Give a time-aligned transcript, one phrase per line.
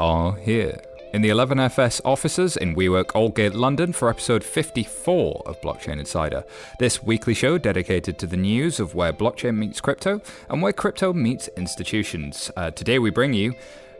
[0.00, 0.80] are here
[1.12, 6.42] in the 11FS offices in WeWork Aldgate, London, for episode 54 of Blockchain Insider.
[6.78, 11.12] This weekly show dedicated to the news of where blockchain meets crypto and where crypto
[11.12, 12.50] meets institutions.
[12.56, 13.54] Uh, today we bring you.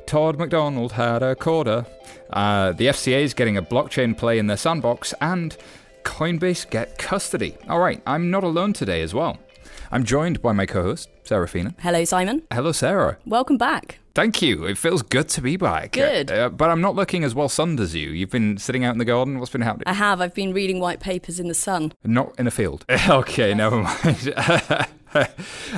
[0.06, 1.84] Todd McDonald had a quarter.
[2.30, 5.56] Uh, the FCA is getting a blockchain play in their sandbox, and
[6.04, 7.56] Coinbase get custody.
[7.68, 9.38] All right, I'm not alone today as well.
[9.92, 11.74] I'm joined by my co host, Sarah Fina.
[11.80, 12.42] Hello, Simon.
[12.50, 13.18] Hello, Sarah.
[13.26, 13.99] Welcome back.
[14.14, 14.64] Thank you.
[14.64, 15.92] It feels good to be back.
[15.92, 16.30] Good.
[16.30, 18.10] Uh, but I'm not looking as well sunned as you.
[18.10, 19.38] You've been sitting out in the garden.
[19.38, 19.84] What's been happening?
[19.86, 20.20] I have.
[20.20, 21.92] I've been reading white papers in the sun.
[22.04, 22.84] Not in a field.
[23.08, 24.34] okay, never mind.
[24.36, 25.24] uh,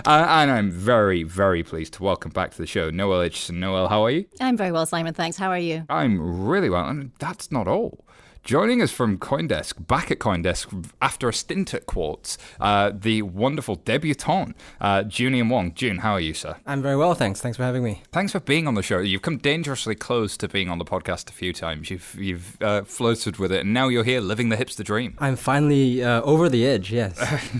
[0.06, 3.55] and I'm very, very pleased to welcome back to the show Noelle Acheson.
[3.55, 4.27] Noelle, how are you?
[4.41, 5.14] I'm very well, Simon.
[5.14, 5.36] Thanks.
[5.36, 5.84] How are you?
[5.88, 6.88] I'm really well.
[6.88, 8.05] And that's not all.
[8.45, 13.77] Joining us from Coindesk, back at Coindesk after a stint at Quartz, uh, the wonderful
[13.77, 15.73] debutante, uh, Joon Ian Wong.
[15.74, 16.56] Joon, how are you, sir?
[16.66, 17.41] I'm very well, thanks.
[17.41, 18.03] Thanks for having me.
[18.11, 18.98] Thanks for being on the show.
[18.98, 21.89] You've come dangerously close to being on the podcast a few times.
[21.89, 25.14] You've you've uh, floated with it, and now you're here living the hipster dream.
[25.20, 27.16] I'm finally uh, over the edge, yes.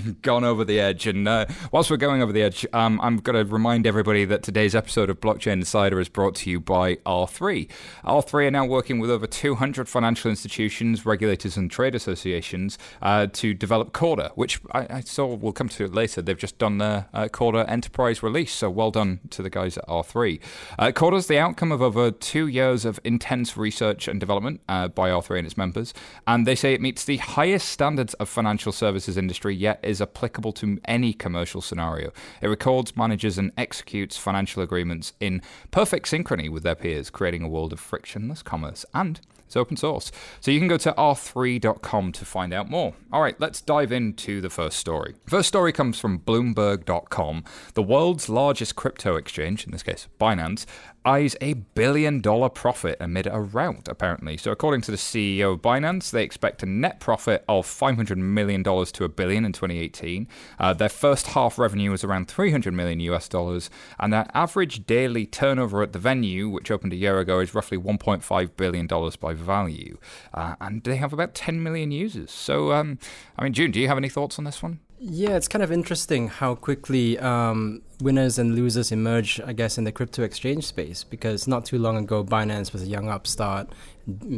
[0.23, 1.07] Gone over the edge.
[1.07, 4.43] And uh, whilst we're going over the edge, um, I'm going to remind everybody that
[4.43, 7.71] today's episode of Blockchain Insider is brought to you by R3.
[8.05, 13.55] R3 are now working with over 200 financial institutions, regulators, and trade associations uh, to
[13.55, 16.23] develop Corda, which I, I, saw, we'll come to it later.
[16.23, 19.87] They've just done their uh, Corda enterprise release, so well done to the guys at
[19.87, 20.41] R3.
[20.79, 24.89] Uh, Corda is the outcome of over two years of intense research and development uh,
[24.89, 25.93] by R3 and its members,
[26.27, 30.53] and they say it meets the highest standards of financial services industry, yet is applicable
[30.53, 32.13] to any commercial scenario.
[32.41, 37.49] It records, manages, and executes financial agreements in perfect synchrony with their peers, creating a
[37.49, 39.21] world of frictionless commerce and
[39.53, 40.11] it's open source.
[40.41, 42.95] So you can go to r3.com to find out more.
[43.13, 45.15] All right, let's dive into the first story.
[45.27, 47.45] First story comes from Bloomberg.com.
[47.75, 50.65] The world's largest crypto exchange, in this case Binance,
[51.05, 54.37] eyes a billion dollar profit amid a rout, apparently.
[54.37, 58.63] So, according to the CEO of Binance, they expect a net profit of $500 million
[58.63, 60.29] to a billion in 2018.
[60.59, 65.27] Uh, their first half revenue was around 300 million US dollars, and their average daily
[65.27, 69.35] turnover at the venue, which opened a year ago, is roughly 1.5 billion dollars by
[69.35, 69.99] value.
[70.35, 72.31] Uh, and they have about 10 million users.
[72.31, 72.99] So, um,
[73.39, 74.81] I mean, Joon, do you have any thoughts on this one?
[75.05, 79.83] Yeah, it's kind of interesting how quickly um, winners and losers emerge, I guess, in
[79.83, 81.03] the crypto exchange space.
[81.03, 83.69] Because not too long ago, Binance was a young upstart.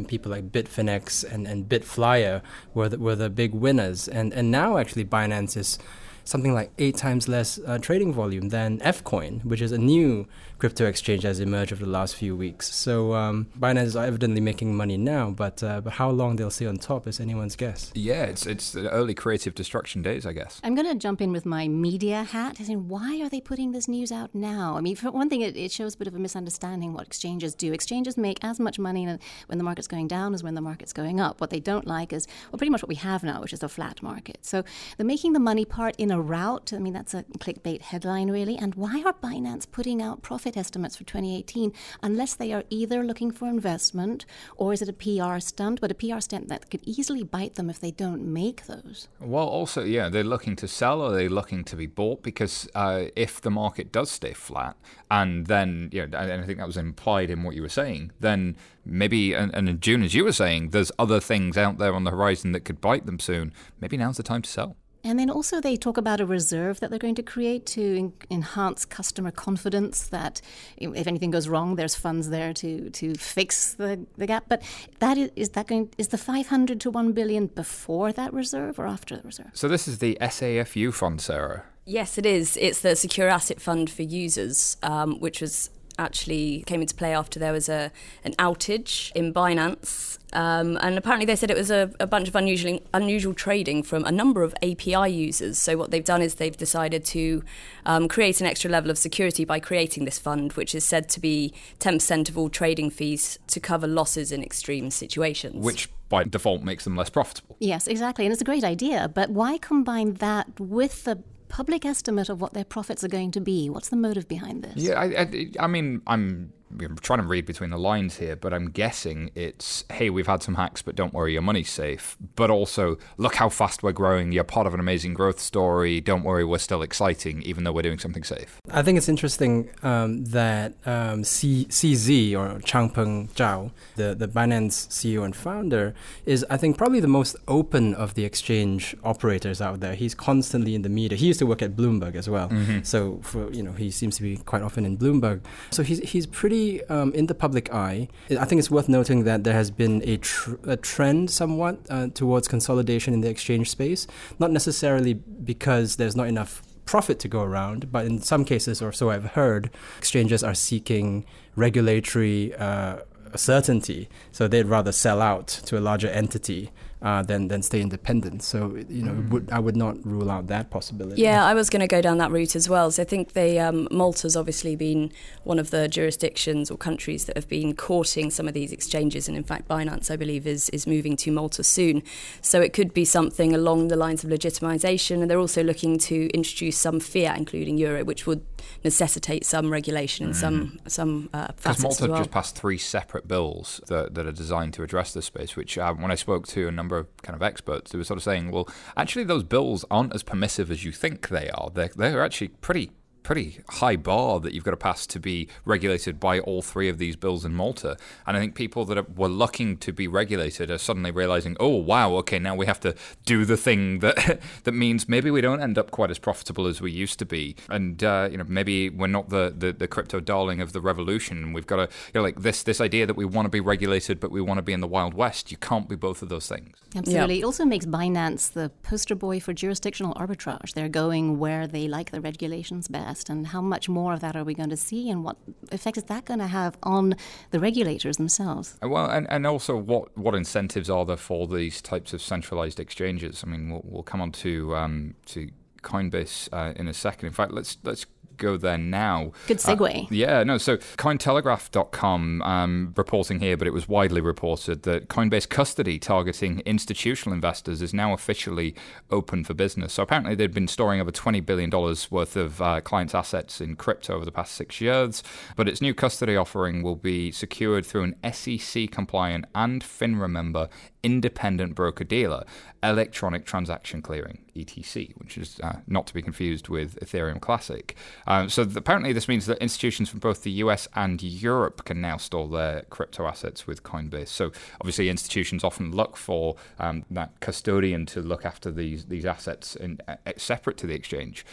[0.07, 2.41] People like Bitfinex and, and Bitflyer
[2.73, 4.07] were the, were the big winners.
[4.07, 5.77] And, and now, actually, Binance is
[6.23, 10.27] something like eight times less uh, trading volume than Fcoin, which is a new
[10.65, 12.73] crypto exchange has emerged over the last few weeks.
[12.73, 16.65] So um, Binance is evidently making money now, but uh, but how long they'll stay
[16.65, 17.91] on top is anyone's guess.
[17.93, 20.59] Yeah, it's it's the early creative destruction days, I guess.
[20.63, 22.57] I'm going to jump in with my media hat.
[22.59, 24.75] I mean, why are they putting this news out now?
[24.75, 27.53] I mean, for one thing, it, it shows a bit of a misunderstanding what exchanges
[27.53, 27.71] do.
[27.71, 29.05] Exchanges make as much money
[29.45, 31.41] when the market's going down as when the market's going up.
[31.41, 33.69] What they don't like is well, pretty much what we have now, which is a
[33.69, 34.39] flat market.
[34.41, 34.63] So
[34.97, 36.73] they're making the money part in a rout.
[36.73, 38.57] I mean, that's a clickbait headline, really.
[38.57, 43.31] And why are Binance putting out profit estimates for 2018 unless they are either looking
[43.31, 47.23] for investment or is it a PR stunt, but a PR stunt that could easily
[47.23, 49.07] bite them if they don't make those.
[49.19, 53.05] Well, also, yeah, they're looking to sell or they're looking to be bought because uh,
[53.15, 54.75] if the market does stay flat,
[55.09, 58.11] and then, you know, and I think that was implied in what you were saying,
[58.19, 61.93] then maybe, and, and in Joon, as you were saying, there's other things out there
[61.93, 63.53] on the horizon that could bite them soon.
[63.79, 64.77] Maybe now's the time to sell.
[65.05, 68.13] And then also, they talk about a reserve that they're going to create to en-
[68.31, 70.41] enhance customer confidence that
[70.77, 74.45] if anything goes wrong, there's funds there to, to fix the, the gap.
[74.49, 74.63] But
[74.97, 78.87] that is, is that going is the 500 to 1 billion before that reserve or
[78.87, 79.51] after the reserve?
[79.53, 81.65] So this is the SAFU fund, Sarah.
[81.85, 82.57] Yes, it is.
[82.57, 87.39] It's the Secure Asset Fund for Users, um, which was actually came into play after
[87.39, 87.91] there was a
[88.23, 90.17] an outage in Binance.
[90.33, 94.03] Um, and apparently, they said it was a, a, bunch of unusual, unusual trading from
[94.03, 95.57] a number of API users.
[95.57, 97.41] So, what they've done is they've decided to
[97.85, 101.21] um, create an extra level of security by creating this fund, which is said to
[101.21, 105.63] be 10% of all trading fees to cover losses in extreme situations.
[105.63, 107.55] Which by default makes them less profitable.
[107.59, 108.25] Yes, exactly.
[108.25, 109.09] And it's a great idea.
[109.13, 113.41] But why combine that with the public estimate of what their profits are going to
[113.41, 113.69] be?
[113.69, 114.75] What's the motive behind this?
[114.77, 118.53] Yeah, I, I, I mean, I'm I'm trying to read between the lines here, but
[118.53, 122.17] I'm guessing it's hey, we've had some hacks, but don't worry, your money's safe.
[122.35, 124.31] But also, look how fast we're growing.
[124.31, 126.01] You're part of an amazing growth story.
[126.01, 128.59] Don't worry, we're still exciting, even though we're doing something safe.
[128.71, 134.87] I think it's interesting um, that um, C- CZ or Changpeng Zhao, the, the Binance
[134.87, 135.93] CEO and founder,
[136.25, 139.95] is I think probably the most open of the exchange operators out there.
[139.95, 141.17] He's constantly in the media.
[141.17, 142.83] He used to work at Bloomberg as well, mm-hmm.
[142.83, 145.41] so for you know he seems to be quite often in Bloomberg.
[145.71, 148.07] So he's he's pretty um, in the public eye.
[148.29, 152.07] I think it's worth noting that there has been a, tr- a trend somewhat uh,
[152.13, 154.07] towards consolidation in the exchange space,
[154.39, 158.91] not necessarily because there's not enough profit to go around, but in some cases, or
[158.91, 161.25] so I've heard, exchanges are seeking
[161.55, 162.97] regulatory uh,
[163.35, 164.07] certainty.
[164.31, 166.71] So they'd rather sell out to a larger entity
[167.01, 168.41] uh, than than stay independent.
[168.43, 169.29] So you know, mm.
[169.29, 171.21] would, I would not rule out that possibility.
[171.21, 172.91] Yeah, I was going to go down that route as well.
[172.91, 175.11] So I think they um, Malta's obviously been
[175.43, 179.37] one of the jurisdictions or countries that have been courting some of these exchanges, and
[179.37, 182.01] in fact, Binance, I believe, is is moving to Malta soon.
[182.41, 186.29] So it could be something along the lines of legitimisation, and they're also looking to
[186.33, 188.45] introduce some fiat, including euro, which would
[188.83, 190.37] necessitate some regulation and mm.
[190.37, 192.19] some some uh, facets Malta as well.
[192.19, 195.55] just passed three separate bills that, that are designed to address this space.
[195.55, 198.03] Which uh, when I spoke to a number number of kind of experts who were
[198.03, 201.71] sort of saying, well, actually, those bills aren't as permissive as you think they are.
[201.73, 202.91] They're, they're actually pretty
[203.25, 206.99] pretty high bar that you've got to pass to be regulated by all three of
[206.99, 207.97] these bills in Malta.
[208.27, 212.13] And I think people that were looking to be regulated are suddenly realizing, oh wow,
[212.17, 212.93] okay, now we have to
[213.25, 216.81] do the thing that that means maybe we don't end up quite as profitable as
[216.81, 220.19] we used to be, and uh, you know maybe we're not the, the, the crypto
[220.19, 221.51] darling of the revolution.
[221.51, 224.19] We've got to you know like this this idea that we want to be regulated,
[224.19, 225.49] but we want to be in the wild west.
[225.49, 226.77] You can't be both of those things.
[226.95, 227.39] Absolutely.
[227.39, 230.73] It also makes Binance the poster boy for jurisdictional arbitrage.
[230.73, 234.43] They're going where they like the regulations best and how much more of that are
[234.43, 235.37] we going to see, and what
[235.71, 237.15] effect is that going to have on
[237.51, 238.77] the regulators themselves?
[238.83, 242.79] Uh, well, and, and also what, what incentives are there for these types of centralized
[242.79, 243.43] exchanges?
[243.45, 245.49] I mean, we'll, we'll come on to um, to
[245.81, 247.27] Coinbase uh, in a second.
[247.27, 248.05] In fact, let's let's
[248.37, 249.31] go there now.
[249.47, 250.03] Good uh, segue.
[250.03, 250.57] Uh, yeah, no.
[250.57, 257.33] So Cointelegraph.com um, reporting here, but it was widely reported that Coinbase custody targeting institutional
[257.33, 258.75] investors is now officially
[259.11, 259.93] open for business.
[259.93, 264.15] So apparently they'd been storing over $20 billion worth of uh, clients' assets in crypto
[264.15, 265.23] over the past six years,
[265.55, 270.69] but its new custody offering will be secured through an SEC compliant and FINRA member
[271.05, 272.43] independent broker dealer,
[272.81, 277.95] electronic transaction clearing, ETC, which is uh, not to be confused with Ethereum Classic.
[278.25, 282.01] Um, so th- apparently, this means that institutions from both the US and Europe can
[282.01, 284.29] now store their crypto assets with Coinbase.
[284.29, 289.75] So obviously, institutions often look for um, that custodian to look after these these assets
[289.75, 291.45] in, uh, separate to the exchange.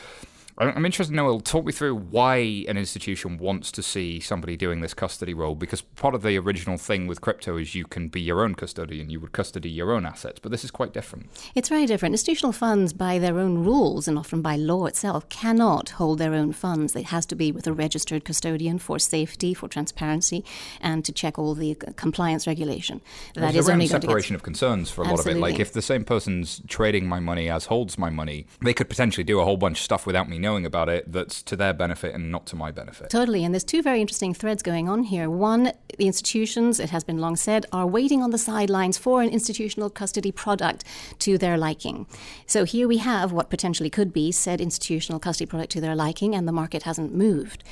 [0.71, 2.37] I'm interested, Noelle, talk me through why
[2.69, 6.77] an institution wants to see somebody doing this custody role, because part of the original
[6.77, 10.07] thing with crypto is you can be your own custodian, you would custody your own
[10.07, 11.31] assets, but this is quite different.
[11.55, 12.13] It's very different.
[12.15, 16.53] Institutional funds, by their own rules and often by law itself, cannot hold their own
[16.53, 16.95] funds.
[16.95, 20.45] It has to be with a registered custodian for safety, for transparency,
[20.81, 23.01] and to check all the compliance regulation.
[23.35, 25.41] That There's is only separation of concerns for a Absolutely.
[25.41, 25.53] lot of it.
[25.53, 29.25] Like if the same person's trading my money as holds my money, they could potentially
[29.25, 32.15] do a whole bunch of stuff without me knowing about it that's to their benefit
[32.15, 33.11] and not to my benefit.
[33.11, 33.45] Totally.
[33.45, 35.31] And there's two very interesting threads going on here.
[35.31, 39.31] One, the institutions, it has been long said, are waiting on the sidelines for an
[39.31, 40.85] institutional custody product
[41.21, 42.07] to their liking.
[42.47, 46.35] So here we have what potentially could be said institutional custody product to their liking,
[46.35, 47.65] and the market hasn't moved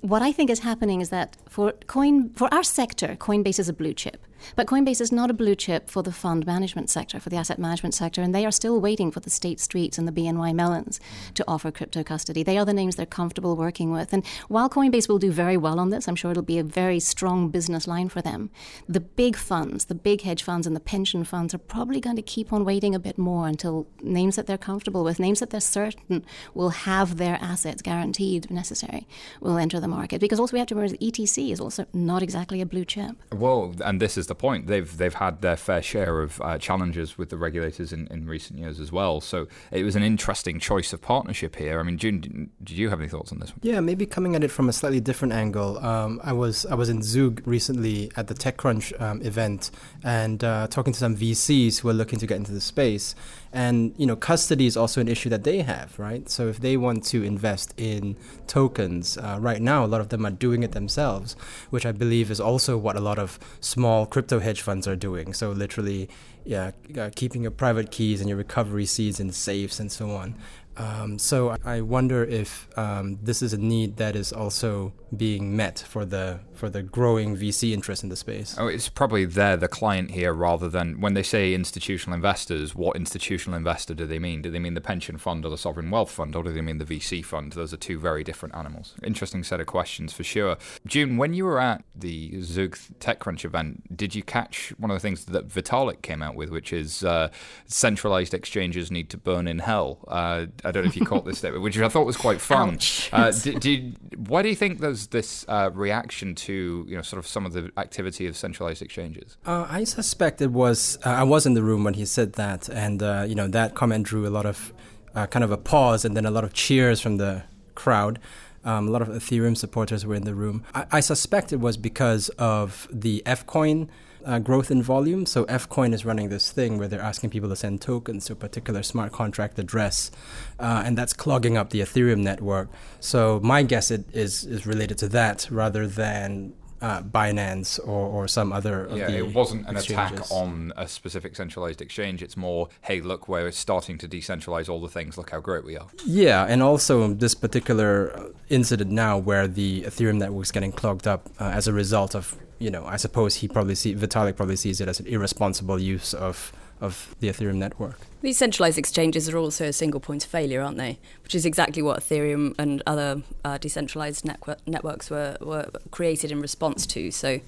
[0.00, 3.72] what I think is happening is that for coin for our sector, Coinbase is a
[3.72, 4.24] blue chip.
[4.54, 7.58] But Coinbase is not a blue chip for the fund management sector, for the asset
[7.58, 11.00] management sector, and they are still waiting for the State Streets and the BNY Mellons
[11.34, 12.42] to offer crypto custody.
[12.42, 14.12] They are the names they're comfortable working with.
[14.12, 17.00] And while Coinbase will do very well on this, I'm sure it'll be a very
[17.00, 18.50] strong business line for them.
[18.88, 22.22] The big funds, the big hedge funds, and the pension funds are probably going to
[22.22, 25.60] keep on waiting a bit more until names that they're comfortable with, names that they're
[25.60, 26.24] certain
[26.54, 29.08] will have their assets guaranteed if necessary,
[29.40, 30.20] will enter the market.
[30.20, 33.16] Because also we have to remember that ETC is also not exactly a blue chip.
[33.32, 34.66] Well, and this is the point.
[34.66, 38.58] They've they've had their fair share of uh, challenges with the regulators in, in recent
[38.58, 39.20] years as well.
[39.20, 41.80] So it was an interesting choice of partnership here.
[41.80, 43.60] I mean, Joon, did you have any thoughts on this one?
[43.62, 45.78] Yeah, maybe coming at it from a slightly different angle.
[45.78, 49.70] Um, I was I was in Zug recently at the TechCrunch um, event
[50.02, 53.14] and uh, talking to some VCs who are looking to get into the space.
[53.52, 56.28] And you know, custody is also an issue that they have, right?
[56.28, 60.26] So if they want to invest in tokens, uh, right now a lot of them
[60.26, 61.36] are doing it themselves,
[61.70, 65.32] which I believe is also what a lot of small crypto hedge funds are doing.
[65.32, 66.08] So literally,
[66.44, 70.34] yeah, uh, keeping your private keys and your recovery seeds in safes and so on.
[70.76, 75.78] Um, so I wonder if um, this is a need that is also being met
[75.78, 78.56] for the for the growing VC interest in the space.
[78.58, 82.74] Oh, it's probably they're the client here rather than when they say institutional investors.
[82.74, 84.42] What institutional investor do they mean?
[84.42, 86.78] Do they mean the pension fund or the sovereign wealth fund, or do they mean
[86.78, 87.52] the VC fund?
[87.52, 88.94] Those are two very different animals.
[89.02, 90.56] Interesting set of questions for sure.
[90.86, 95.00] Joon, when you were at the Zug TechCrunch event, did you catch one of the
[95.00, 97.28] things that Vitalik came out with, which is uh,
[97.66, 99.98] centralized exchanges need to burn in hell.
[100.08, 102.78] Uh, I don't know if you caught this statement, which I thought was quite fun.
[103.12, 103.92] Uh, do, do,
[104.26, 107.52] why do you think there's this uh, reaction to you know sort of some of
[107.52, 109.36] the activity of centralized exchanges?
[109.46, 110.98] Uh, I suspect it was.
[111.04, 114.06] Uh, I was in the room when he said that, and you know that comment
[114.06, 114.72] drew a lot of
[115.14, 117.44] kind of a pause and then a lot of cheers from the
[117.74, 118.18] crowd.
[118.64, 120.64] Um, a lot of Ethereum supporters were in the room.
[120.74, 123.88] I, I suspect it was because of the Fcoin
[124.26, 125.24] uh, growth in volume.
[125.24, 128.36] So Fcoin is running this thing where they're asking people to send tokens to a
[128.36, 130.10] particular smart contract address,
[130.58, 132.68] uh, and that's clogging up the Ethereum network.
[133.00, 138.28] So my guess it is is related to that rather than uh, Binance or, or
[138.28, 138.88] some other.
[138.94, 142.22] yeah, it wasn't an attack on a specific centralized exchange.
[142.22, 145.16] It's more, hey, look, we're starting to decentralize all the things.
[145.16, 145.88] Look how great we are.
[146.04, 151.28] Yeah, and also this particular incident now where the Ethereum network is getting clogged up
[151.40, 154.80] uh, as a result of, you know, I suppose he probably see Vitalik probably sees
[154.80, 157.98] it as an irresponsible use of of the Ethereum network.
[158.22, 160.98] These centralized exchanges are also a single point of failure, aren't they?
[161.22, 166.40] Which is exactly what Ethereum and other uh, decentralized network- networks were, were created in
[166.40, 167.10] response to.
[167.10, 167.40] So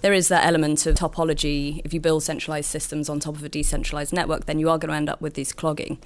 [0.00, 1.82] there is that element of topology.
[1.84, 4.90] If you build centralized systems on top of a decentralized network, then you are going
[4.90, 5.98] to end up with these clogging.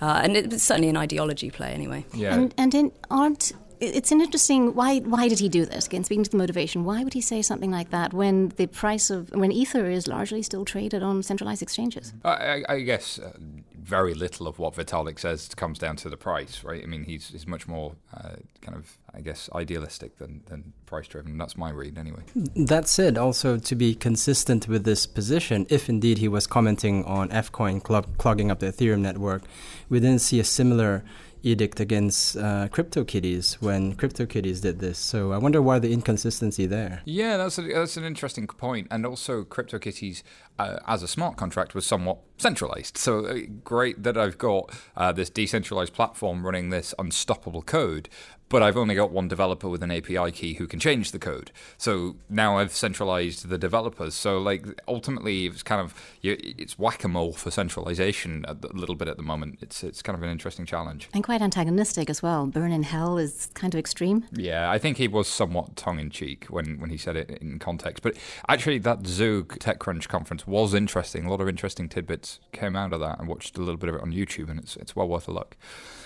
[0.00, 2.04] Uh, and it's certainly an ideology play anyway.
[2.12, 2.34] Yeah.
[2.34, 5.86] And, and in, aren't it's an interesting why why did he do this?
[5.86, 9.10] Again speaking to the motivation why would he say something like that when the price
[9.10, 12.12] of when ether is largely still traded on centralized exchanges?
[12.24, 13.32] I, I guess uh,
[13.74, 16.82] very little of what vitalik says comes down to the price right?
[16.82, 21.08] I mean he's, he's much more uh, kind of i guess idealistic than, than price
[21.08, 21.36] driven.
[21.38, 22.22] That's my read anyway.
[22.56, 27.28] That said also to be consistent with this position if indeed he was commenting on
[27.28, 29.42] fcoin clog- clogging up the ethereum network
[29.88, 31.04] we didn't see a similar
[31.48, 34.98] edict against uh, CryptoKitties when CryptoKitties did this.
[34.98, 37.02] So I wonder why the inconsistency there.
[37.04, 38.88] Yeah, that's a, that's an interesting point.
[38.90, 40.22] And also, CryptoKitties
[40.58, 42.98] uh, as a smart contract was somewhat centralized.
[42.98, 48.08] So uh, great that I've got uh, this decentralized platform running this unstoppable code,
[48.48, 51.50] but I've only got one developer with an API key who can change the code.
[51.76, 54.14] So now I've centralized the developers.
[54.14, 59.08] So like ultimately, it's kind of it's whack a mole for centralization a little bit
[59.08, 59.58] at the moment.
[59.60, 62.46] It's it's kind of an interesting challenge and quite antagonistic as well.
[62.46, 64.24] Burn in hell is kind of extreme.
[64.32, 67.58] Yeah, I think he was somewhat tongue in cheek when when he said it in
[67.58, 68.02] context.
[68.02, 68.16] But
[68.48, 71.26] actually, that Zug TechCrunch conference was interesting.
[71.26, 73.16] A lot of interesting tidbits came out of that.
[73.20, 75.32] I watched a little bit of it on YouTube, and it's it's well worth a
[75.32, 75.56] look.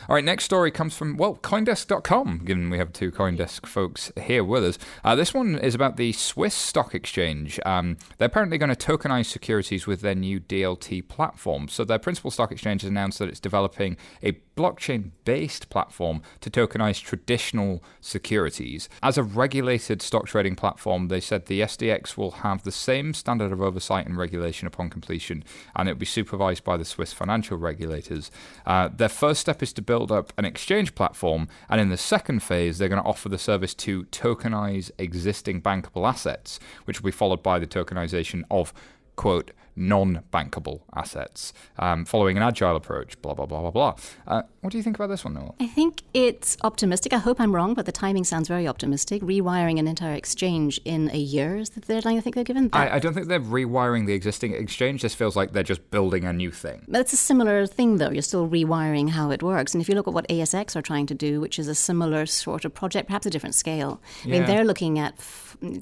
[0.08, 4.42] All right, next story comes from well, CoinDesk.com given we have two Coindesk folks here
[4.42, 4.78] with us.
[5.04, 7.60] Uh, this one is about the Swiss Stock Exchange.
[7.64, 11.68] Um, they're apparently going to tokenize securities with their new DLT platform.
[11.68, 17.02] So their principal stock exchange has announced that it's developing a blockchain-based platform to tokenize
[17.02, 18.88] traditional securities.
[19.02, 23.52] As a regulated stock trading platform, they said the SDX will have the same standard
[23.52, 25.44] of oversight and regulation upon completion,
[25.74, 28.30] and it will be supervised by the Swiss financial regulators.
[28.66, 32.42] Uh, their first step is to build up an exchange platform, and in the second
[32.42, 37.12] phase, they're going to offer the service to tokenize existing bankable assets, which will be
[37.12, 38.72] followed by the tokenization of,
[39.16, 43.94] quote, non bankable assets, um, following an agile approach, blah, blah, blah, blah, blah.
[44.26, 45.54] Uh, what do you think about this one, Noelle?
[45.60, 47.12] I think it's optimistic.
[47.12, 49.22] I hope I'm wrong, but the timing sounds very optimistic.
[49.22, 52.70] Rewiring an entire exchange in a year is the deadline I think they're given.
[52.72, 55.02] I, I, don't think they're rewiring the existing exchange.
[55.02, 56.84] This feels like they're just building a new thing.
[56.88, 58.10] But it's a similar thing, though.
[58.10, 59.74] You're still rewiring how it works.
[59.74, 62.26] And if you look at what ASX are trying to do, which is a similar
[62.26, 65.18] sort of project, perhaps a different scale, I mean, they're looking at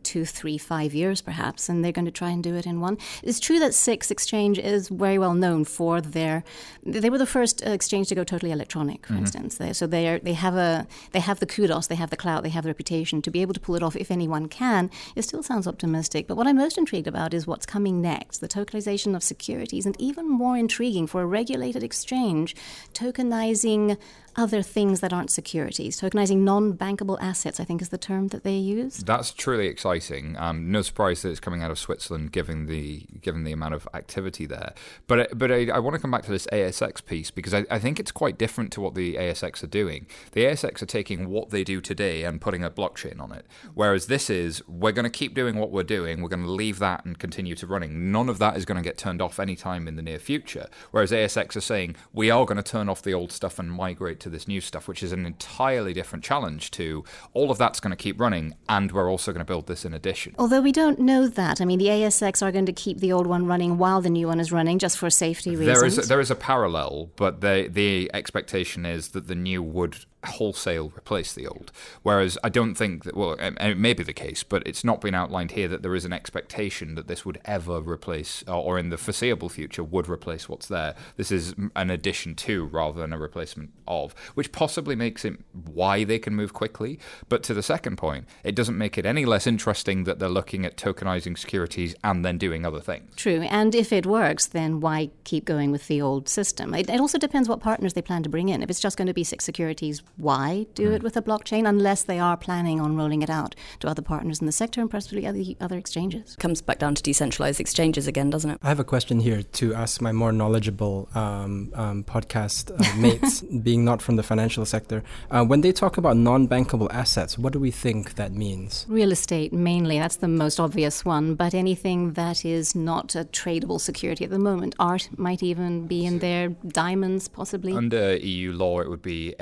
[0.03, 2.99] two, three, five years perhaps, and they're going to try and do it in one.
[3.23, 6.45] It's true that SIX Exchange is very well known for their.
[6.85, 9.23] They were the first exchange to go totally electronic, for mm-hmm.
[9.23, 9.57] instance.
[9.57, 12.43] They, so they are they have a they have the kudos, they have the clout,
[12.43, 13.97] they have the reputation to be able to pull it off.
[13.97, 16.27] If anyone can, it still sounds optimistic.
[16.27, 20.01] But what I'm most intrigued about is what's coming next: the tokenization of securities, and
[20.01, 22.55] even more intriguing for a regulated exchange,
[22.95, 23.97] tokenizing
[24.37, 26.01] other things that aren't securities.
[26.01, 28.99] Tokenizing non bankable assets, I think, is the term that they use.
[28.99, 30.37] That's truly exciting.
[30.39, 33.89] Um, no surprise that it's coming out of Switzerland, given the given the amount of
[33.95, 34.75] activity there.
[35.07, 37.79] But but I, I want to come back to this ASX piece because I, I,
[37.79, 40.07] think it's quite different to what the ASX are doing.
[40.33, 44.07] The ASX are taking what they do today and putting a blockchain on it, whereas
[44.07, 46.23] this is we're going to keep doing what we're doing.
[46.23, 48.13] We're going to leave that and continue to running.
[48.13, 50.69] None of that is going to get turned off anytime in the near future.
[50.91, 54.20] Whereas ASX are saying we are going to turn off the old stuff and migrate
[54.21, 57.91] to this new stuff, which is an entirely different challenge to all of that's going
[57.91, 60.35] to keep running, and we're also going to build this in addition.
[60.39, 61.61] Although we don't know that.
[61.61, 64.27] I mean, the ASX are going to keep the old one running while the new
[64.27, 65.79] one is running, just for safety reasons.
[65.79, 69.62] There is a, there is a parallel, but the the expectation is that the new
[69.62, 71.73] would wholesale replace the old.
[72.03, 75.00] Whereas I don't think that, well, and it may be the case, but it's not
[75.00, 78.79] been outlined here that there is an expectation that this would ever replace, or, or
[78.79, 80.95] in the foreseeable future, would replace what's there.
[81.17, 86.05] This is an addition to rather than a replacement of, which possibly makes it why
[86.05, 86.99] they can move quickly.
[87.29, 90.67] But to the second point, it doesn't make it any less interesting that they're looking
[90.67, 93.15] at tokenizing securities and then doing other things.
[93.17, 93.43] True.
[93.43, 96.75] And if it works, then why keep going with the old system?
[96.75, 98.62] It, it also depends what partners they plan to bring in.
[98.62, 100.95] If it's just going to be six securities, why do mm.
[100.95, 104.40] it with a blockchain unless they are planning on rolling it out to other partners
[104.40, 106.37] in the sector and possibly other, other exchanges?
[106.37, 108.59] Comes back down to decentralized exchanges again, doesn't it?
[108.62, 113.40] I have a question here to ask my more knowledgeable um, um, podcast uh, mates,
[113.40, 115.02] being not from the financial sector.
[115.31, 118.87] Uh, when they talk about non bankable assets, what do we think that means?
[118.88, 119.99] Real estate, mainly.
[119.99, 121.35] That's the most obvious one.
[121.35, 126.05] But anything that is not a tradable security at the moment, art might even be
[126.05, 127.73] in there, diamonds possibly.
[127.73, 129.35] Under EU law, it would be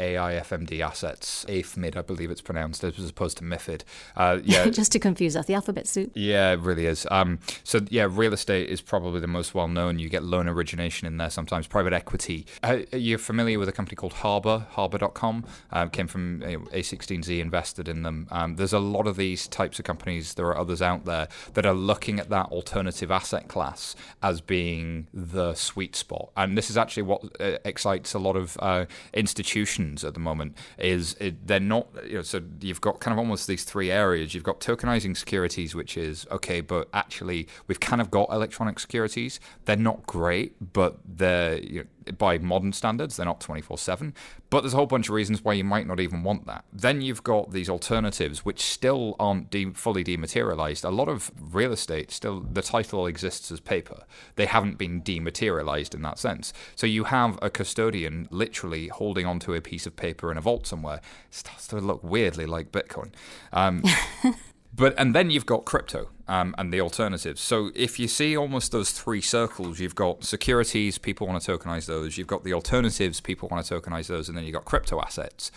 [0.58, 3.82] AIFMD assets, AIFMD, I believe it's pronounced, as opposed to MIFID.
[4.16, 6.12] Uh, yeah, just to confuse us, the alphabet soup.
[6.14, 7.06] Yeah, it really is.
[7.10, 9.98] Um, so yeah, real estate is probably the most well known.
[9.98, 11.66] You get loan origination in there sometimes.
[11.66, 12.46] Private equity.
[12.62, 14.66] Uh, you're familiar with a company called Harbor?
[14.70, 18.26] Harbor.com um, came from A16Z, invested in them.
[18.30, 20.34] Um, there's a lot of these types of companies.
[20.34, 25.06] There are others out there that are looking at that alternative asset class as being
[25.12, 26.30] the sweet spot.
[26.36, 30.47] And this is actually what uh, excites a lot of uh, institutions at the moment.
[30.78, 34.34] Is it, they're not you know so you've got kind of almost these three areas.
[34.34, 39.40] You've got tokenizing securities, which is okay, but actually we've kind of got electronic securities.
[39.64, 41.86] They're not great, but they're you know,
[42.16, 44.14] by modern standards, they're not 24 7.
[44.50, 46.64] But there's a whole bunch of reasons why you might not even want that.
[46.72, 50.84] Then you've got these alternatives, which still aren't de- fully dematerialized.
[50.84, 54.04] A lot of real estate still, the title exists as paper.
[54.36, 56.52] They haven't been dematerialized in that sense.
[56.76, 60.66] So you have a custodian literally holding onto a piece of paper in a vault
[60.66, 61.00] somewhere.
[61.28, 63.12] It starts to look weirdly like Bitcoin.
[63.52, 63.82] Um,
[64.74, 67.40] but and then you've got crypto um, and the alternatives.
[67.40, 71.86] So if you see almost those three circles, you've got securities, people want to tokenize
[71.86, 72.18] those.
[72.18, 75.50] You've got the alternatives, people want to tokenize those, and then you've got crypto assets.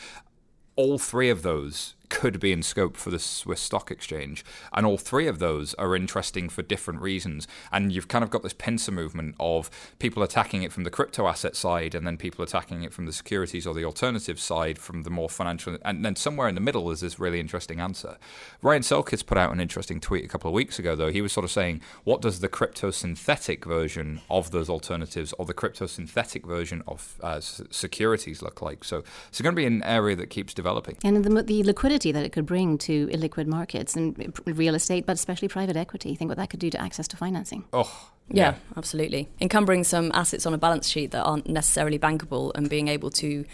[0.75, 4.43] All three of those could be in scope for the Swiss Stock Exchange.
[4.73, 7.47] And all three of those are interesting for different reasons.
[7.71, 11.25] And you've kind of got this pincer movement of people attacking it from the crypto
[11.25, 15.03] asset side and then people attacking it from the securities or the alternative side from
[15.03, 15.77] the more financial.
[15.85, 18.17] And then somewhere in the middle is this really interesting answer.
[18.61, 21.11] Ryan Selkis put out an interesting tweet a couple of weeks ago, though.
[21.11, 25.45] He was sort of saying, what does the crypto synthetic version of those alternatives or
[25.45, 28.83] the crypto synthetic version of uh, securities look like?
[28.83, 30.97] So it's going to be an area that keeps developing.
[31.05, 35.05] And the, the liquidity liquidity that it could bring to illiquid markets and real estate,
[35.05, 36.15] but especially private equity.
[36.15, 37.63] Think what that could do to access to financing.
[37.73, 38.51] Oh, yeah.
[38.51, 39.29] yeah, absolutely.
[39.39, 43.45] Encumbering some assets on a balance sheet that aren't necessarily bankable and being able to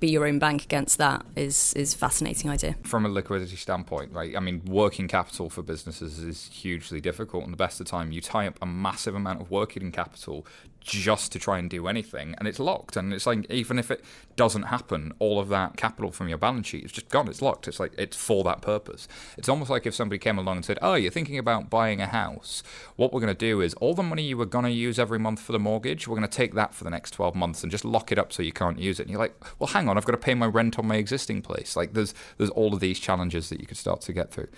[0.00, 2.74] be your own bank against that is is fascinating idea.
[2.82, 4.36] From a liquidity standpoint, right?
[4.36, 8.20] I mean, working capital for businesses is hugely difficult, and the best of time, you
[8.20, 10.46] tie up a massive amount of working capital
[10.88, 12.96] just to try and do anything, and it's locked.
[12.96, 14.04] And it's like even if it
[14.36, 17.28] doesn't happen, all of that capital from your balance sheet is just gone.
[17.28, 17.68] It's locked.
[17.68, 19.06] It's like it's for that purpose.
[19.36, 22.06] It's almost like if somebody came along and said, "Oh, you're thinking about buying a
[22.06, 22.62] house.
[22.96, 25.18] What we're going to do is all the money you were going to use every
[25.18, 27.70] month for the mortgage, we're going to take that for the next 12 months and
[27.70, 29.98] just lock it up so you can't use it." And you're like, "Well, hang on,
[29.98, 32.80] I've got to pay my rent on my existing place." Like there's there's all of
[32.80, 34.48] these challenges that you could start to get through.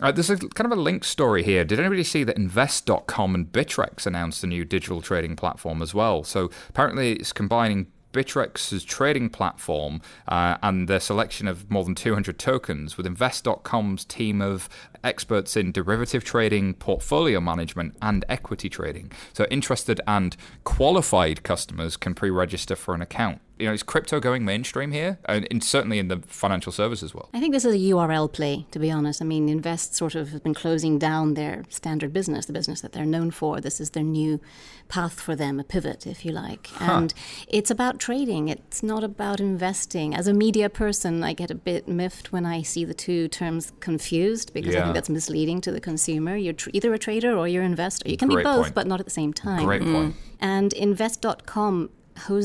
[0.00, 1.64] Uh, there's a kind of a link story here.
[1.64, 6.24] Did anybody see that Invest.com and Bittrex announced a new digital trading platform as well?
[6.24, 12.38] So apparently it's combining Bittrex's trading platform uh, and their selection of more than 200
[12.38, 14.68] tokens with Invest.com's team of
[15.04, 19.12] experts in derivative trading, portfolio management, and equity trading.
[19.32, 24.20] So, interested and qualified customers can pre register for an account you know, is crypto
[24.20, 25.18] going mainstream here?
[25.24, 27.28] And, and, certainly in the financial services world.
[27.34, 29.20] I think this is a URL play, to be honest.
[29.20, 32.92] I mean, Invest sort of has been closing down their standard business, the business that
[32.92, 33.60] they're known for.
[33.60, 34.40] This is their new
[34.88, 36.68] path for them, a pivot, if you like.
[36.68, 36.92] Huh.
[36.92, 37.14] And
[37.48, 38.48] it's about trading.
[38.48, 40.14] It's not about investing.
[40.14, 43.72] As a media person, I get a bit miffed when I see the two terms
[43.80, 44.87] confused because yeah.
[44.87, 46.36] I think that's misleading to the consumer.
[46.36, 48.08] You're tr- either a trader or you're an investor.
[48.08, 48.74] You can Great be both, point.
[48.74, 49.64] but not at the same time.
[49.64, 49.92] Great mm.
[49.92, 50.16] point.
[50.40, 51.90] And invest.com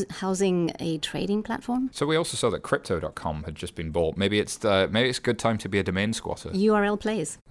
[0.09, 1.89] housing a trading platform.
[1.93, 4.17] So we also saw that crypto.com had just been bought.
[4.17, 6.49] Maybe it's the, maybe it's a good time to be a domain squatter.
[6.49, 7.37] URL plays.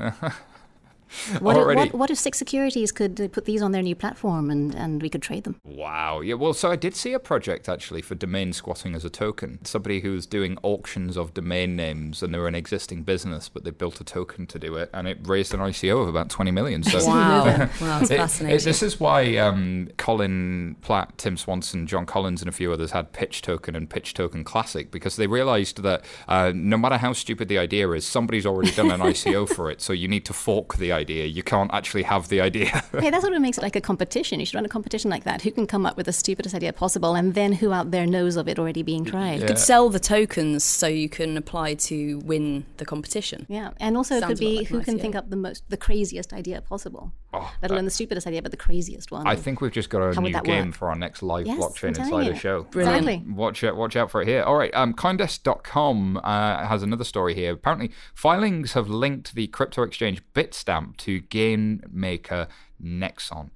[1.41, 3.95] What, if, Already- what, what if Six Securities could uh, put these on their new
[3.95, 5.61] platform and, and we could trade them?
[5.65, 6.21] Wow.
[6.21, 6.35] Yeah.
[6.35, 9.65] Well, so I did see a project actually for domain squatting as a token.
[9.65, 13.65] Somebody who was doing auctions of domain names, and they were an existing business, but
[13.65, 16.51] they built a token to do it, and it raised an ICO of about twenty
[16.51, 16.83] million.
[16.83, 16.99] So.
[17.13, 18.65] Wow, wow, that's It- it- fascinating.
[18.65, 23.13] this is why um, Colin Platt, Tim Swanson, John Collins, and a few others had
[23.13, 27.49] Pitch Token and Pitch Token Classic because they realized that uh, no matter how stupid
[27.49, 29.81] the idea is, somebody's already done an ICO for it.
[29.81, 31.02] So you need to fork the idea.
[31.11, 32.69] You can't actually have the idea.
[32.99, 34.41] hey, that's what makes it like a competition.
[34.41, 35.43] You should run a competition like that.
[35.43, 38.37] Who can come up with the stupidest idea possible and then who out there knows
[38.37, 39.41] of it already being tried?
[39.41, 43.47] You could sell the tokens so you can apply to win the competition.
[43.49, 45.01] Yeah, and also it could be like who an can ICO.
[45.01, 47.13] think up the most, the craziest idea possible.
[47.35, 49.27] Oh, Let alone the stupidest idea, but the craziest one.
[49.27, 50.75] I think we've just got a How new game work?
[50.75, 52.65] for our next live Yes, blockchain insider show.
[52.65, 53.09] Brilliant.
[53.09, 53.33] Exactly.
[53.33, 54.43] Watch out, watch out for it here.
[54.43, 57.53] All right, um, Coindesk.com uh, has another story here.
[57.53, 62.49] Apparently, filings have linked the crypto exchange Bitstamp to game maker
[62.83, 63.51] Nexon.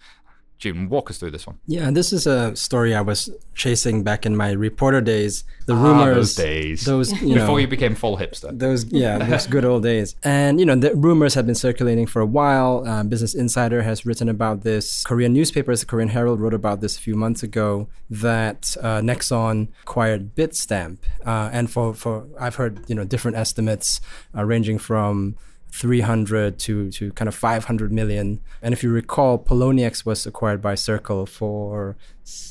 [0.58, 1.58] Joon, walk us through this one.
[1.66, 5.44] Yeah, this is a story I was chasing back in my reporter days.
[5.66, 6.84] The Ah, rumors, those days.
[6.84, 8.56] those you know, Before you became full hipster.
[8.58, 12.20] those yeah those good old days and you know the rumors have been circulating for
[12.22, 16.54] a while uh, business insider has written about this korean newspapers the korean herald wrote
[16.54, 22.26] about this a few months ago that uh, nexon acquired bitstamp uh, and for, for
[22.40, 24.00] i've heard you know different estimates
[24.36, 25.34] uh, ranging from
[25.76, 28.40] 300 to, to kind of 500 million.
[28.62, 31.96] And if you recall, Poloniex was acquired by Circle for,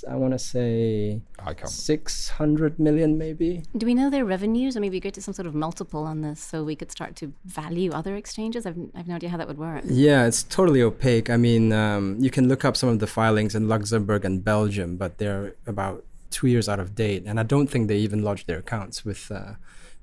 [0.07, 3.63] I want to say, I 600 million maybe.
[3.75, 4.77] Do we know their revenues?
[4.77, 7.15] I mean, we go to some sort of multiple on this so we could start
[7.17, 8.67] to value other exchanges.
[8.67, 9.83] I've, I've no idea how that would work.
[9.85, 11.29] Yeah, it's totally opaque.
[11.31, 14.97] I mean, um, you can look up some of the filings in Luxembourg and Belgium,
[14.97, 18.45] but they're about two years out of date, and I don't think they even lodged
[18.45, 19.53] their accounts with uh,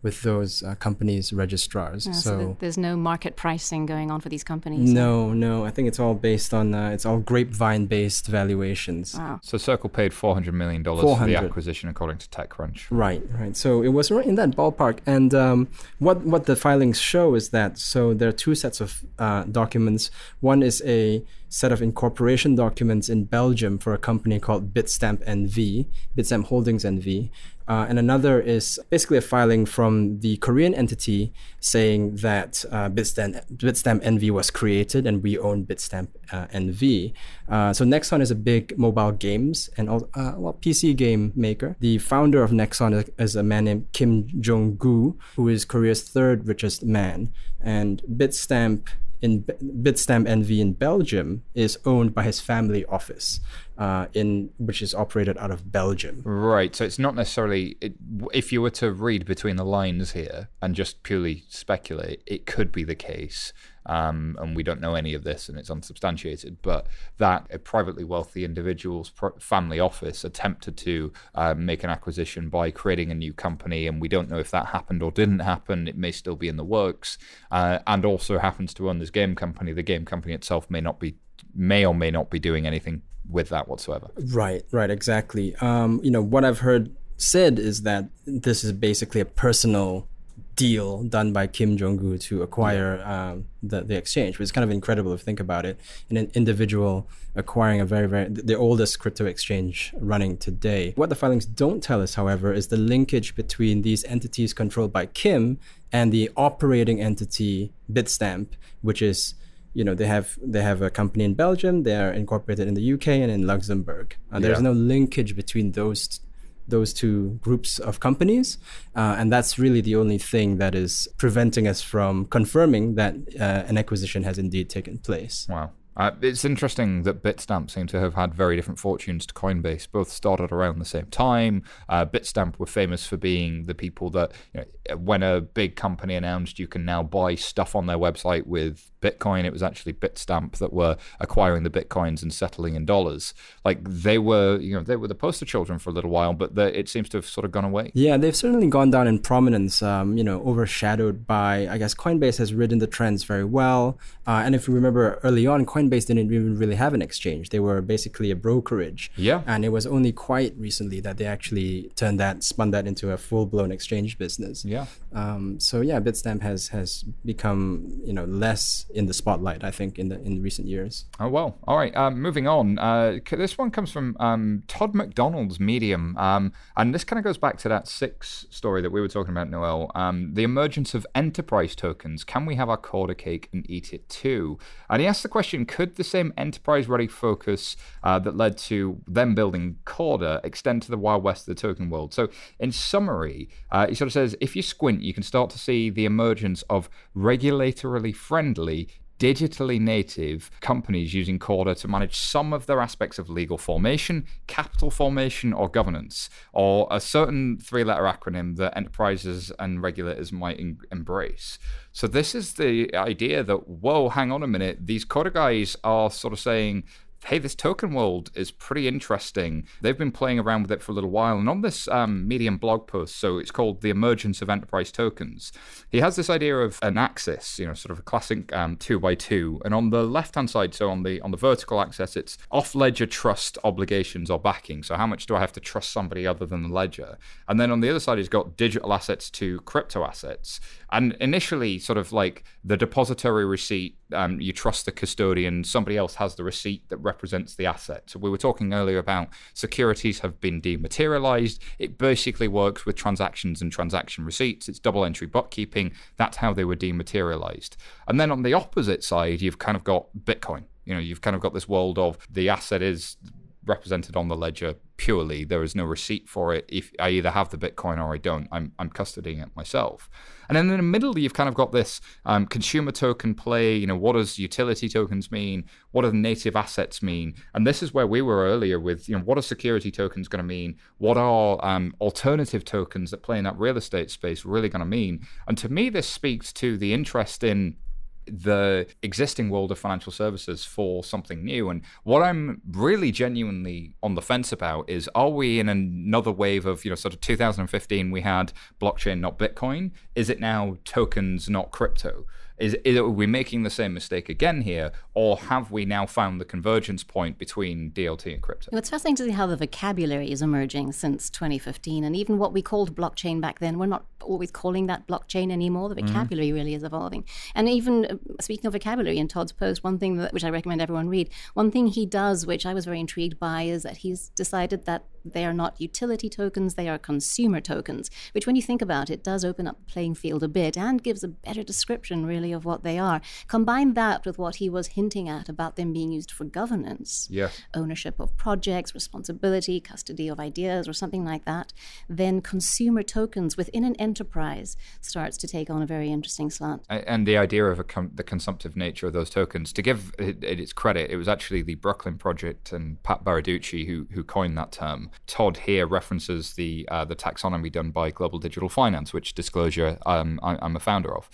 [0.02, 2.06] with those uh, companies' registrars.
[2.06, 2.38] Yeah, so, so.
[2.38, 4.92] th- there's no market pricing going on for these companies.
[4.92, 5.64] no, no.
[5.64, 9.14] I think it's all based on uh, it's all grapevine-based valuations.
[9.14, 9.40] Wow.
[9.42, 12.86] So Circle paid $400 million for the acquisition, according to TechCrunch.
[12.90, 13.56] Right, right.
[13.56, 14.98] So it was right in that ballpark.
[15.06, 19.04] And um, what what the filings show is that so there are two sets of
[19.18, 20.10] uh, documents.
[20.40, 25.86] One is a set of incorporation documents in Belgium for a company called Bitstamp NV,
[26.16, 27.28] Bitstamp Holdings NV.
[27.72, 33.32] Uh, and another is basically a filing from the Korean entity saying that uh, Bitstamp,
[33.56, 37.14] Bitstamp NV was created and we own Bitstamp uh, NV.
[37.48, 41.74] Uh, so Nexon is a big mobile games and uh, well, PC game maker.
[41.80, 46.84] The founder of Nexon is, a man named Kim Jung-ju, who is Korea's third richest
[46.84, 47.32] man.
[47.58, 48.88] And Bitstamp
[49.22, 53.40] in Bitstamp NV in Belgium is owned by his family office,
[53.78, 56.22] uh, in which is operated out of Belgium.
[56.24, 56.74] Right.
[56.74, 57.94] So it's not necessarily, it,
[58.32, 62.70] if you were to read between the lines here and just purely speculate, it could
[62.70, 63.52] be the case.
[63.84, 66.86] Um, and we don't know any of this and it's unsubstantiated, but
[67.18, 72.70] that a privately wealthy individual's pro- family office attempted to uh, make an acquisition by
[72.70, 73.86] creating a new company.
[73.86, 75.88] And we don't know if that happened or didn't happen.
[75.88, 77.18] It may still be in the works.
[77.50, 79.72] Uh, and also happens to own this game company.
[79.72, 81.16] The game company itself may not be,
[81.54, 84.10] may or may not be doing anything with that whatsoever.
[84.32, 85.54] Right, right, exactly.
[85.56, 90.08] Um, you know, what I've heard said is that this is basically a personal
[90.54, 94.64] deal done by Kim Jong Un to acquire um, the the exchange, which is kind
[94.64, 95.78] of incredible if you think about it.
[96.08, 100.92] And an individual acquiring a very very the oldest crypto exchange running today.
[100.96, 105.06] What the filings don't tell us, however, is the linkage between these entities controlled by
[105.06, 105.58] Kim
[105.90, 108.48] and the operating entity Bitstamp,
[108.82, 109.34] which is
[109.74, 112.92] you know they have they have a company in Belgium, they are incorporated in the
[112.94, 114.16] UK and in Luxembourg.
[114.30, 114.64] Uh, there's Yeah.
[114.70, 116.20] no linkage between those
[116.68, 118.56] those two groups of companies,
[118.94, 123.64] uh, and that's really the only thing that is preventing us from confirming that uh,
[123.70, 125.46] an acquisition has indeed taken place.
[125.50, 125.70] Wow.
[125.96, 129.90] Uh, it's interesting that Bitstamp seem to have had very different fortunes to Coinbase.
[129.90, 131.62] Both started around the same time.
[131.88, 136.14] Uh, Bitstamp were famous for being the people that, you know, when a big company
[136.14, 140.56] announced you can now buy stuff on their website with Bitcoin, it was actually Bitstamp
[140.58, 143.34] that were acquiring the Bitcoins and settling in dollars.
[143.64, 146.54] Like they were, you know, they were the poster children for a little while, but
[146.54, 147.90] the, it seems to have sort of gone away.
[147.94, 152.38] Yeah, they've certainly gone down in prominence, um, you know, overshadowed by, I guess, Coinbase
[152.38, 153.98] has ridden the trends very well.
[154.26, 157.50] Uh, and if you remember early on, Coinbase Coinbase didn't even really have an exchange.
[157.50, 159.10] They were basically a brokerage.
[159.16, 159.42] Yeah.
[159.46, 163.16] And it was only quite recently that they actually turned that, spun that into a
[163.16, 164.64] full blown exchange business.
[164.64, 164.86] Yeah.
[165.12, 169.64] Um, so yeah, Bitstamp has has become you know less in the spotlight.
[169.64, 171.04] I think in the in recent years.
[171.20, 171.58] Oh well.
[171.66, 171.94] All right.
[171.96, 172.78] Um, moving on.
[172.78, 177.38] Uh, this one comes from um, Todd McDonald's Medium, um, and this kind of goes
[177.38, 179.90] back to that six story that we were talking about, Noelle.
[179.94, 182.24] Um, the emergence of enterprise tokens.
[182.24, 184.58] Can we have our Corda cake and eat it too?
[184.88, 189.34] And he asked the question: Could the same enterprise-ready focus uh, that led to them
[189.34, 192.12] building Corda extend to the wild west of the token world?
[192.12, 192.28] So,
[192.60, 195.88] in summary, uh, he sort of says, if you squint, you can start to see
[195.88, 198.90] the emergence of regulatorily friendly
[199.22, 204.90] digitally native companies using Corda to manage some of their aspects of legal formation, capital
[204.90, 210.80] formation, or governance, or a certain three letter acronym that enterprises and regulators might in-
[210.90, 211.60] embrace.
[211.92, 216.10] So, this is the idea that, whoa, hang on a minute, these Corda guys are
[216.10, 216.82] sort of saying,
[217.24, 219.66] hey, this token world is pretty interesting.
[219.80, 221.38] They've been playing around with it for a little while.
[221.38, 225.52] And on this um, Medium blog post, so it's called The Emergence of Enterprise Tokens,
[225.88, 228.98] he has this idea of an axis, you know, sort of a classic um, two
[228.98, 229.60] by two.
[229.64, 232.74] And on the left hand side, so on the on the vertical axis, it's off
[232.74, 234.82] ledger trust obligations or backing.
[234.82, 237.18] So how much do I have to trust somebody other than the ledger?
[237.48, 240.60] And then on the other side, he's got digital assets to crypto assets.
[240.90, 246.14] And initially, sort of like the depository receipt, um, you trust the custodian, somebody else
[246.16, 248.10] has the receipt that represents the asset.
[248.10, 251.62] So we were talking earlier about securities have been dematerialized.
[251.78, 254.68] It basically works with transactions and transaction receipts.
[254.68, 255.92] It's double entry bookkeeping.
[256.16, 257.76] That's how they were dematerialized.
[258.08, 260.64] And then on the opposite side, you've kind of got Bitcoin.
[260.84, 263.16] You know, you've kind of got this world of the asset is
[263.64, 265.44] represented on the ledger purely.
[265.44, 266.64] There is no receipt for it.
[266.68, 270.08] If I either have the Bitcoin or I don't, I'm I'm custodying it myself.
[270.48, 273.74] And then in the middle, you've kind of got this um, consumer token play.
[273.76, 275.64] You know, what does utility tokens mean?
[275.92, 277.34] What do the native assets mean?
[277.54, 280.42] And this is where we were earlier with, you know, what are security tokens going
[280.42, 280.76] to mean?
[280.98, 284.86] What are um, alternative tokens that play in that real estate space really going to
[284.86, 285.26] mean?
[285.48, 287.76] And to me, this speaks to the interest in
[288.26, 291.70] the existing world of financial services for something new.
[291.70, 296.66] And what I'm really genuinely on the fence about is are we in another wave
[296.66, 299.90] of, you know, sort of 2015, we had blockchain, not Bitcoin?
[300.14, 302.26] Is it now tokens, not crypto?
[302.62, 306.40] Is, is are we making the same mistake again here, or have we now found
[306.40, 308.70] the convergence point between DLT and crypto?
[308.76, 312.62] It's fascinating to see how the vocabulary is emerging since 2015, and even what we
[312.62, 315.88] called blockchain back then, we're not always calling that blockchain anymore.
[315.88, 316.54] The vocabulary mm-hmm.
[316.54, 317.24] really is evolving,
[317.56, 320.80] and even uh, speaking of vocabulary in Todd's post, one thing that, which I recommend
[320.80, 324.28] everyone read, one thing he does, which I was very intrigued by, is that he's
[324.36, 328.82] decided that they are not utility tokens, they are consumer tokens, which, when you think
[328.82, 332.26] about it, does open up the playing field a bit and gives a better description,
[332.26, 333.20] really, of what they are.
[333.46, 337.60] Combine that with what he was hinting at about them being used for governance, yes.
[337.74, 341.72] ownership of projects, responsibility, custody of ideas, or something like that,
[342.08, 346.82] then consumer tokens within an enterprise starts to take on a very interesting slant.
[346.88, 350.60] And the idea of com- the consumptive nature of those tokens, to give it, it
[350.60, 354.72] its credit, it was actually the Brooklyn Project and Pat Berarducci who, who coined that
[354.72, 355.10] term.
[355.26, 360.40] Todd here references the uh, the taxonomy done by Global Digital Finance, which disclosure um,
[360.42, 361.28] I, am a founder of.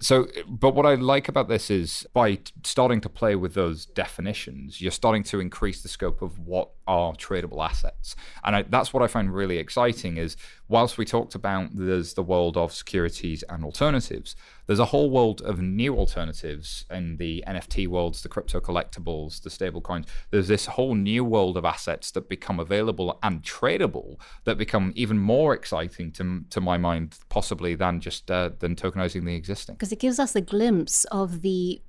[0.00, 3.86] So, but what I like about this is by t- starting to play with those
[3.86, 8.92] definitions, you're starting to increase the scope of what are tradable assets, and I, that's
[8.92, 10.16] what I find really exciting.
[10.16, 14.34] Is whilst we talked about there's the world of securities and alternatives,
[14.66, 19.50] there's a whole world of new alternatives in the NFT worlds, the crypto collectibles, the
[19.50, 20.06] stable coins.
[20.30, 25.18] There's this whole new world of assets that become available and tradable that become even
[25.18, 29.76] more exciting to, to my mind, possibly than just uh, than tokenizing the existing.
[29.76, 31.80] Because it gives us a glimpse of the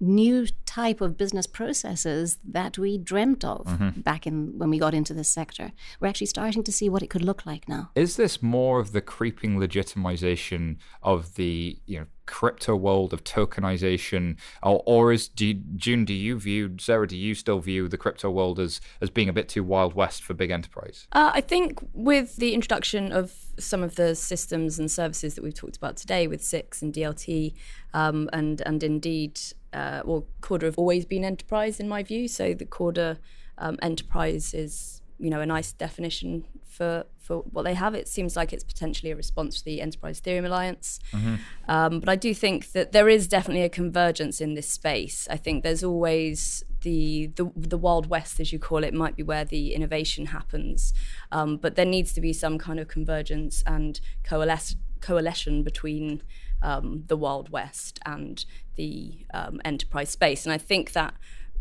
[0.00, 4.00] new type of business processes that we dreamt of mm-hmm.
[4.00, 5.72] back in when we got into this sector.
[5.98, 7.90] We're actually starting to see what it could look like now.
[7.94, 14.36] Is this more of the creeping legitimization of the you know crypto world of tokenization,
[14.62, 16.04] or, or is do you, Joon?
[16.04, 17.08] Do you view Sarah?
[17.08, 20.22] Do you still view the crypto world as as being a bit too wild west
[20.22, 21.08] for big enterprise?
[21.12, 25.54] Uh, I think with the introduction of some of the systems and services that we've
[25.54, 27.54] talked about today, with Six and DLT,
[27.94, 29.40] um, and and indeed,
[29.72, 32.28] uh, well, Corda have always been enterprise in my view.
[32.28, 33.18] So the Corda
[33.58, 37.94] um, enterprise is you know a nice definition for for what they have.
[37.94, 40.98] It seems like it's potentially a response to the Enterprise Ethereum Alliance.
[41.12, 41.34] Mm-hmm.
[41.68, 45.28] Um, but I do think that there is definitely a convergence in this space.
[45.30, 49.22] I think there's always the the, the Wild West, as you call it, might be
[49.22, 50.94] where the innovation happens.
[51.32, 56.22] Um, but there needs to be some kind of convergence and coalesce, coalition between
[56.62, 58.44] um, the Wild West and
[58.76, 60.44] the um, enterprise space.
[60.44, 61.14] And I think that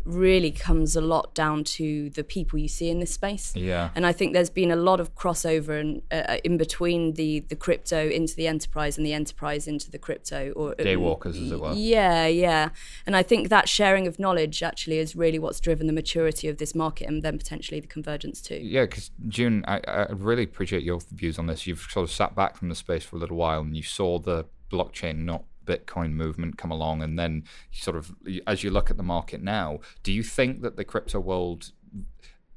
[0.08, 3.54] really comes a lot down to the people you see in this space.
[3.56, 3.90] Yeah.
[3.94, 7.56] And I think there's been a lot of crossover in, uh, in between the, the
[7.56, 10.54] crypto into the enterprise and the enterprise into the crypto.
[10.56, 11.74] or Daywalkers, as it were.
[11.74, 12.70] Yeah, yeah.
[13.06, 16.58] And I think that sharing of knowledge actually is really what's driven the maturity of
[16.58, 18.60] this market and then potentially the convergence too.
[18.64, 21.68] Yeah, because Joon, I, I really appreciate your views on this.
[21.68, 24.20] You've sort of sat back from the space for a little while and you saw
[24.20, 28.16] the blockchain not Bitcoin movement come along, and then sort of
[28.48, 31.72] as you look at the market now, do you think that the crypto world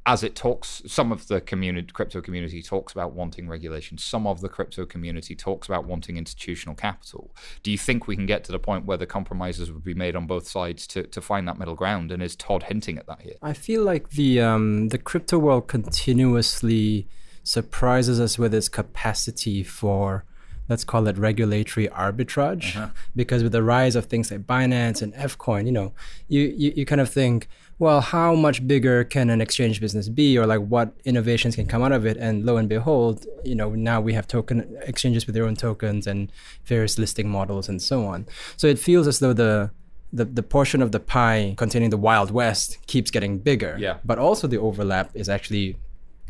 [0.06, 3.98] as it talks, some of the community, crypto community talks about wanting regulation.
[3.98, 7.34] Some of the crypto community talks about wanting institutional capital.
[7.62, 10.16] Do you think we can get to the point where the compromises would be made
[10.16, 12.10] on both sides to, to find that middle ground?
[12.10, 13.34] And is Todd hinting at that here?
[13.42, 17.06] I feel like the um, the crypto world continuously
[17.42, 20.24] surprises us with its capacity for
[20.70, 22.88] let's call it regulatory arbitrage uh-huh.
[23.14, 25.92] because with the rise of things like binance and fcoin you know
[26.28, 30.38] you, you, you kind of think well how much bigger can an exchange business be
[30.38, 33.70] or like what innovations can come out of it and lo and behold you know
[33.70, 36.32] now we have token exchanges with their own tokens and
[36.64, 39.70] various listing models and so on so it feels as though the
[40.12, 43.76] the, the portion of the pie containing the Wild West keeps getting bigger.
[43.78, 43.98] Yeah.
[44.04, 45.76] But also the overlap is actually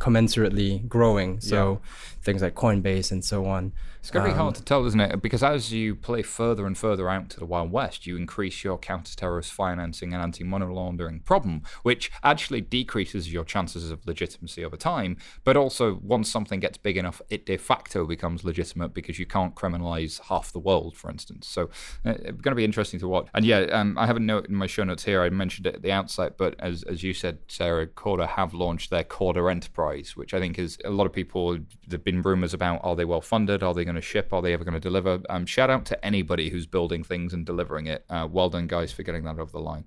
[0.00, 1.40] commensurately growing.
[1.40, 1.88] So yeah.
[2.22, 3.72] Things like Coinbase and so on.
[4.00, 5.20] It's going to be hard um, to tell, isn't it?
[5.20, 8.78] Because as you play further and further out to the Wild West, you increase your
[8.78, 15.18] counter-terrorist financing and anti-money laundering problem, which actually decreases your chances of legitimacy over time.
[15.44, 19.54] But also, once something gets big enough, it de facto becomes legitimate because you can't
[19.54, 21.46] criminalize half the world, for instance.
[21.46, 21.64] So
[22.06, 23.28] uh, it's going to be interesting to watch.
[23.34, 25.22] And yeah, um, I have a note in my show notes here.
[25.22, 28.90] I mentioned it at the outset, but as as you said, Sarah, Corda have launched
[28.90, 31.58] their Corda Enterprise, which I think is a lot of people.
[31.86, 33.62] There've been rumors about: are they well funded?
[33.62, 34.32] Are they going to ship?
[34.32, 35.20] Are they ever going to deliver?
[35.28, 38.04] Um, shout out to anybody who's building things and delivering it.
[38.10, 39.84] Uh, well done, guys, for getting that over the line.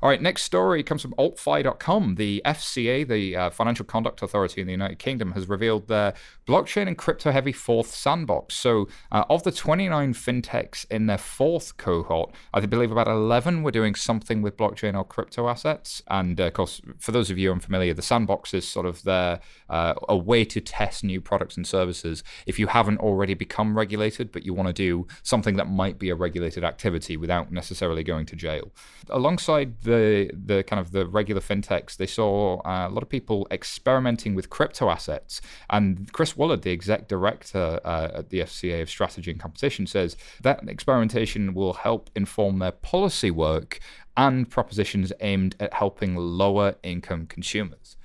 [0.00, 2.14] All right, next story comes from altfi.com.
[2.14, 6.14] The FCA, the uh, Financial Conduct Authority in the United Kingdom, has revealed their
[6.46, 8.54] blockchain and crypto heavy fourth sandbox.
[8.54, 13.72] So, uh, of the 29 fintechs in their fourth cohort, I believe about 11 were
[13.72, 16.00] doing something with blockchain or crypto assets.
[16.06, 19.38] And uh, of course, for those of you unfamiliar, the sandbox is sort of uh,
[19.68, 24.44] a way to test new products and services if you haven't already become regulated, but
[24.44, 28.36] you want to do something that might be a regulated activity without necessarily going to
[28.36, 28.70] jail.
[29.10, 33.46] Alongside the the kind of the regular fintechs, they saw uh, a lot of people
[33.50, 35.40] experimenting with crypto assets.
[35.70, 40.16] And Chris Woolard, the exec director uh, at the FCA of Strategy and Competition, says
[40.42, 43.80] that experimentation will help inform their policy work
[44.16, 47.96] and propositions aimed at helping lower income consumers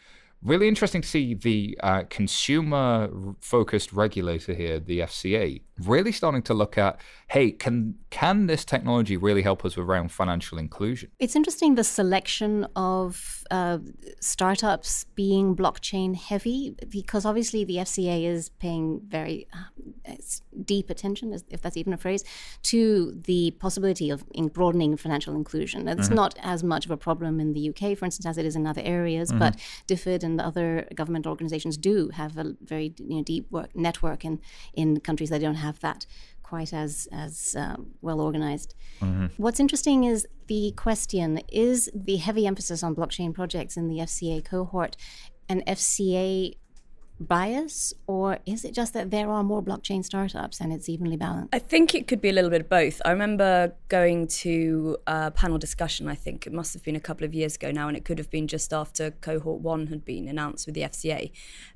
[0.43, 6.53] really interesting to see the uh, consumer focused regulator here, the FCA, really starting to
[6.53, 6.99] look at
[7.33, 11.09] hey, can can this technology really help us around financial inclusion?
[11.17, 13.79] It's interesting the selection of uh,
[14.19, 20.13] startups being blockchain heavy because obviously the FCA is paying very uh,
[20.63, 22.23] deep attention, if that's even a phrase,
[22.61, 25.87] to the possibility of broadening financial inclusion.
[25.87, 26.15] It's mm-hmm.
[26.15, 28.67] not as much of a problem in the UK, for instance, as it is in
[28.67, 29.39] other areas, mm-hmm.
[29.39, 29.55] but
[29.87, 34.39] DFID and other government organizations do have a very you know, deep work network in,
[34.75, 36.05] in countries that don't have that
[36.53, 38.75] quite as as uh, well organized.
[39.01, 39.27] Mm-hmm.
[39.37, 44.45] What's interesting is the question: Is the heavy emphasis on blockchain projects in the FCA
[44.45, 44.95] cohort
[45.49, 46.53] an FCA
[47.19, 51.53] bias, or is it just that there are more blockchain startups and it's evenly balanced?
[51.53, 53.01] I think it could be a little bit of both.
[53.05, 57.25] I remember going to a panel discussion, I think it must have been a couple
[57.25, 60.27] of years ago now, and it could have been just after cohort one had been
[60.27, 61.31] announced with the FCA.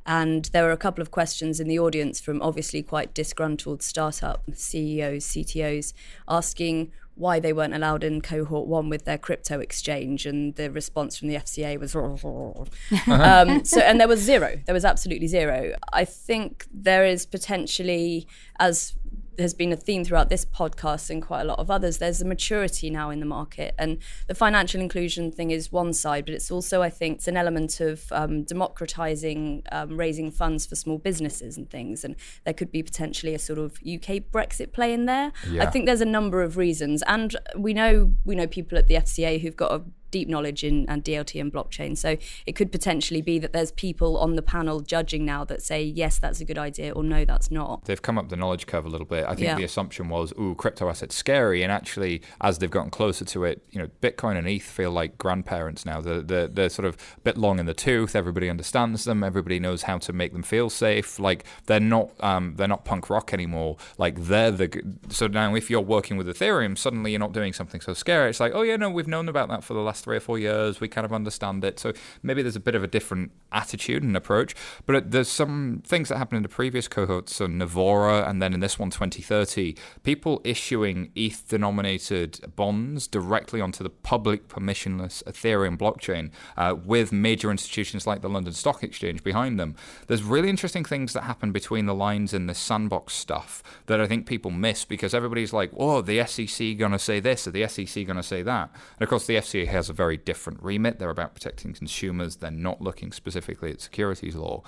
[0.05, 4.43] And there were a couple of questions in the audience from obviously quite disgruntled startup
[4.53, 5.93] CEOs, CTOs,
[6.27, 11.17] asking why they weren't allowed in cohort one with their crypto exchange, and the response
[11.17, 11.95] from the FCA was,
[13.07, 14.59] um, so and there was zero.
[14.65, 15.73] There was absolutely zero.
[15.91, 18.27] I think there is potentially,
[18.59, 18.93] as
[19.39, 21.97] has been a theme throughout this podcast and quite a lot of others.
[21.97, 26.25] There's a maturity now in the market, and the financial inclusion thing is one side,
[26.25, 30.75] but it's also, I think, it's an element of um, democratizing, um, raising funds for
[30.75, 32.03] small businesses and things.
[32.03, 35.31] And there could be potentially a sort of UK Brexit play in there.
[35.49, 35.63] Yeah.
[35.63, 38.95] I think there's a number of reasons, and we know we know people at the
[38.95, 41.97] FCA who've got a deep knowledge in and DLT and blockchain.
[41.97, 45.83] So it could potentially be that there's people on the panel judging now that say
[45.83, 47.85] yes, that's a good idea, or no, that's not.
[47.85, 49.25] They've come up the knowledge curve a little bit.
[49.25, 49.55] I think yeah.
[49.55, 53.63] the assumption was, ooh, crypto assets scary, and actually, as they've gotten closer to it,
[53.71, 56.01] you know, Bitcoin and ETH feel like grandparents now.
[56.01, 58.15] They're, they're, they're sort of a bit long in the tooth.
[58.15, 59.23] Everybody understands them.
[59.23, 61.19] Everybody knows how to make them feel safe.
[61.19, 63.77] Like they're not um, they're not punk rock anymore.
[63.97, 67.81] Like they're the so now if you're working with Ethereum, suddenly you're not doing something
[67.81, 68.29] so scary.
[68.29, 70.19] It's like, oh yeah, no, we've known about that for the last last three or
[70.19, 70.79] four years.
[70.79, 71.79] We kind of understand it.
[71.79, 74.55] So maybe there's a bit of a different attitude and approach.
[74.85, 78.59] But there's some things that happened in the previous cohorts, so Nivaura, and then in
[78.59, 86.31] this one, 2030, people issuing ETH denominated bonds directly onto the public permissionless Ethereum blockchain
[86.57, 89.75] uh, with major institutions like the London Stock Exchange behind them.
[90.07, 94.07] There's really interesting things that happen between the lines in this sandbox stuff that I
[94.07, 97.67] think people miss because everybody's like, oh, the SEC going to say this or the
[97.67, 98.69] SEC going to say that.
[98.99, 100.99] And of course, the FCA has a very different remit.
[100.99, 104.63] They're about protecting consumers, they're not looking specifically at securities law.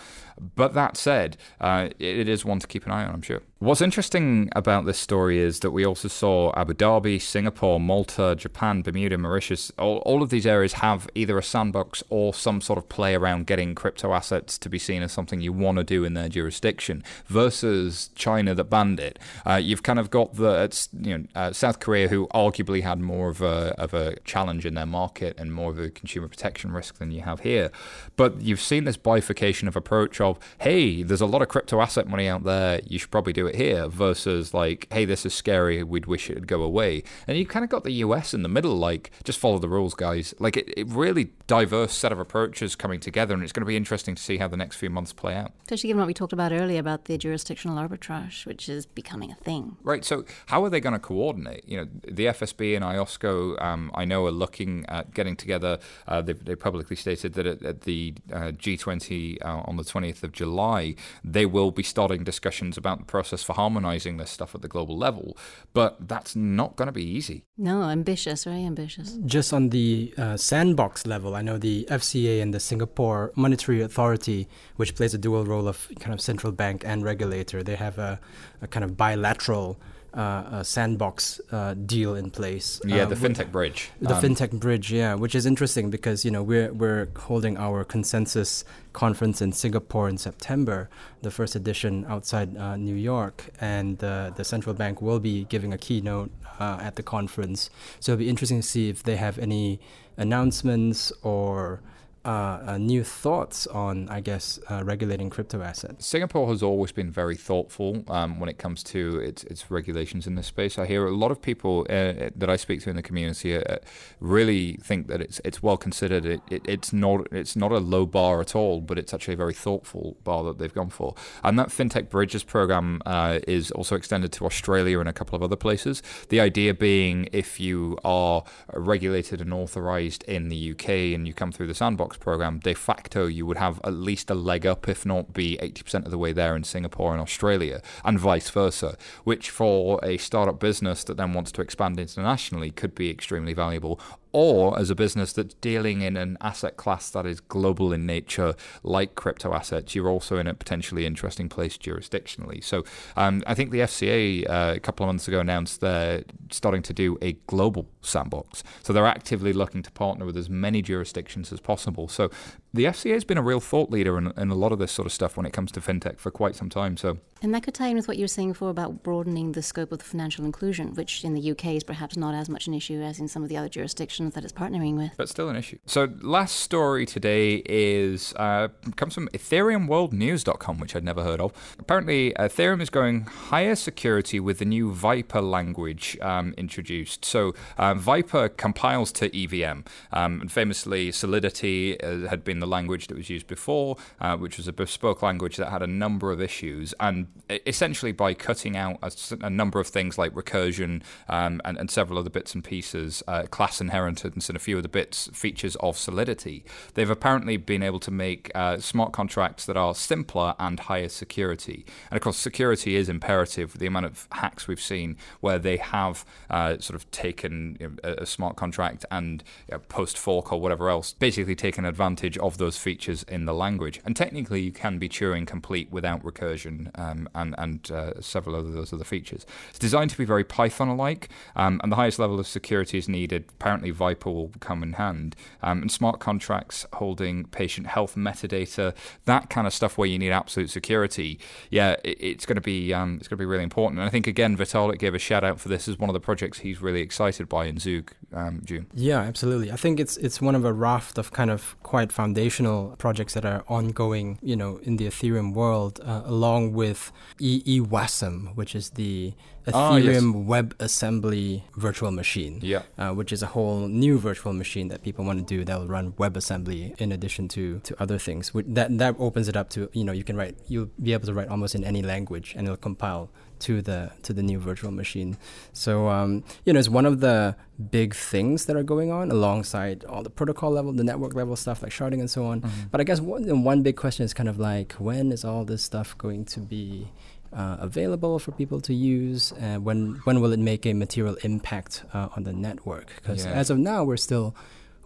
[0.56, 3.42] But that said, uh, it is one to keep an eye on, I'm sure.
[3.62, 8.82] What's interesting about this story is that we also saw Abu Dhabi, Singapore, Malta, Japan,
[8.82, 9.70] Bermuda, Mauritius.
[9.78, 13.48] All, all of these areas have either a sandbox or some sort of play around
[13.48, 17.04] getting crypto assets to be seen as something you want to do in their jurisdiction
[17.26, 19.20] versus China that banned it.
[19.46, 23.28] Uh, you've kind of got the you know uh, South Korea who arguably had more
[23.28, 26.98] of a of a challenge in their market and more of a consumer protection risk
[26.98, 27.72] than you have here.
[28.16, 32.08] But you've seen this bifurcation of approach of hey, there's a lot of crypto asset
[32.08, 32.80] money out there.
[32.88, 35.84] You should probably do it here versus like hey, this is scary.
[35.84, 37.04] We'd wish it'd go away.
[37.28, 39.94] And you kind of got the US in the middle, like just follow the rules,
[39.94, 40.34] guys.
[40.40, 43.76] Like it, it really diverse set of approaches coming together, and it's going to be
[43.76, 45.52] interesting to see how the next few months play out.
[45.64, 49.36] Especially given what we talked about earlier about the jurisdictional arbitrage, which is becoming a
[49.36, 49.78] thing.
[49.84, 50.06] Right.
[50.06, 51.68] So, how are they going to coordinate?
[51.68, 55.80] You know, the FSB and IOSCO, um, I know, are looking at getting together.
[56.08, 60.24] Uh, they, they, publicly stated that at, at the uh, G20 uh, on the 20th
[60.24, 64.62] of July, they will be starting discussions about the process for harmonizing this stuff at
[64.62, 65.38] the global level.
[65.74, 67.46] But that's not going to be easy.
[67.58, 69.18] No, ambitious, very ambitious.
[69.26, 74.48] Just on the uh, sandbox level, I know the FCA and the Singapore Monetary Authority,
[74.76, 78.20] which plays a dual role of kind of central bank and regulator, they have a,
[78.62, 79.80] a kind of bilateral
[80.14, 82.82] uh, sandbox uh, deal in place.
[82.86, 83.92] Yeah, uh, the fintech bridge.
[84.02, 87.84] The um, fintech bridge, yeah, which is interesting because you know we're we're holding our
[87.84, 90.90] consensus conference in Singapore in September,
[91.22, 95.78] the first edition outside uh, New York, and the central bank will be giving a
[95.78, 97.70] keynote uh, at the conference.
[98.00, 99.80] So it'll be interesting to see if they have any
[100.18, 101.82] announcements or
[102.26, 106.06] uh, uh, new thoughts on, I guess, uh, regulating crypto assets?
[106.06, 110.36] Singapore has always been very thoughtful um, when it comes to its, its regulations in
[110.36, 110.78] this space.
[110.78, 113.78] I hear a lot of people uh, that I speak to in the community uh,
[114.20, 116.26] really think that it's it's well considered.
[116.26, 119.38] It, it, it's not it's not a low bar at all, but it's actually a
[119.38, 121.16] very thoughtful bar that they've gone for.
[121.44, 125.44] And that fintech bridges program uh, is also extended to Australia and a couple of
[125.44, 126.04] other places.
[126.30, 128.44] The idea being, if you are
[128.74, 133.26] regulated and authorized in the UK and you come through the sandbox program, de facto,
[133.26, 136.32] you would have at least a leg up, if not be 80% of the way
[136.32, 141.34] there in Singapore and Australia, and vice versa, which for a startup business that then
[141.34, 144.00] wants to expand internationally could be extremely valuable
[144.32, 148.56] or as a business that's dealing in an asset class that is global in nature,
[148.84, 152.64] like crypto assets, you're also in a potentially interesting place jurisdictionally.
[152.64, 152.84] So
[153.16, 156.94] um, I think the FCA uh, a couple of months ago announced they're starting to
[156.94, 158.64] do a global sandbox.
[158.84, 162.08] So they're actively looking to partner with as many jurisdictions as possible.
[162.08, 162.30] So
[162.74, 165.06] the FCA has been a real thought leader in, in, a lot of this sort
[165.06, 166.98] of stuff when it comes to fintech for quite some time.
[166.98, 169.62] So, and that could tie in with what you were saying before about broadening the
[169.62, 172.74] scope of the financial inclusion, which in the UK is perhaps not as much an
[172.74, 175.12] issue as in some of the other jurisdictions that it's partnering with.
[175.18, 175.80] But still an issue.
[175.86, 181.54] So, last story today is uh, comes from EthereumWorldNews.com, which I'd never heard of.
[181.80, 187.26] Apparently, Ethereum is going higher security with the new Vyper language um, introduced.
[187.26, 193.08] So, uh, Vyper compiles to EVM, um, and famously, Solidity uh, had been the language
[193.08, 196.42] that was used before, uh, which was a bespoke language that had a number of
[196.42, 196.94] issues.
[197.00, 197.28] And
[197.66, 202.20] essentially, by cutting out a, a number of things like recursion um, and, and, several
[202.20, 205.98] other bits and pieces, uh, class inheritance, and a few of the bits features of
[205.98, 211.10] Solidity, they've apparently been able to make uh, smart contracts that are simpler and higher
[211.10, 211.86] security.
[212.10, 213.78] And of course, security is imperative.
[213.80, 217.96] The amount of hacks we've seen where they have uh, sort of taken you know,
[218.04, 222.38] a, a, smart contract and you know, post fork or whatever else, basically taken advantage
[222.38, 224.02] of of those features in the language.
[224.04, 228.74] And technically, you can be Turing complete without recursion um, and, and uh, several of
[228.74, 229.46] those other features.
[229.70, 233.08] It's designed to be very Python like, um, and the highest level of security is
[233.08, 233.46] needed.
[233.60, 235.36] Apparently, Vyper will come in hand.
[235.62, 238.96] Um, and smart contracts holding patient health metadata,
[239.26, 241.40] that kind of stuff where you need absolute security,
[241.70, 244.00] yeah, it, it's going to be um, it's going to be really important.
[244.00, 246.20] And I think again, Vitalik gave a shout out for this as one of the
[246.20, 248.88] projects he's really excited by in Zug, um, June.
[248.94, 249.72] Yeah, absolutely.
[249.72, 253.34] I think it's it's one of a raft of kind of quite foundational foundational projects
[253.34, 258.92] that are ongoing, you know, in the Ethereum world, uh, along with eWASM, which is
[258.92, 259.34] the
[259.68, 260.48] Ethereum yes.
[260.50, 262.60] WebAssembly virtual machine.
[262.62, 262.84] Yeah.
[262.98, 265.88] Uh, which is a whole new virtual machine that people want to do that will
[265.88, 268.52] run WebAssembly in addition to, to other things.
[268.54, 271.34] That that opens it up to you know you can write you'll be able to
[271.34, 273.30] write almost in any language and it'll compile
[273.60, 275.38] to the to the new virtual machine.
[275.74, 277.56] So um, you know, it's one of the
[277.92, 281.82] big things that are going on alongside all the protocol level, the network level stuff
[281.82, 282.62] like sharding and so on.
[282.62, 282.88] Mm-hmm.
[282.92, 285.84] But I guess one, one big question is kind of like when is all this
[285.84, 287.08] stuff going to be
[287.54, 289.52] uh, available for people to use?
[289.54, 293.16] Uh, when when will it make a material impact uh, on the network?
[293.16, 293.52] Because yeah.
[293.52, 294.56] as of now, we're still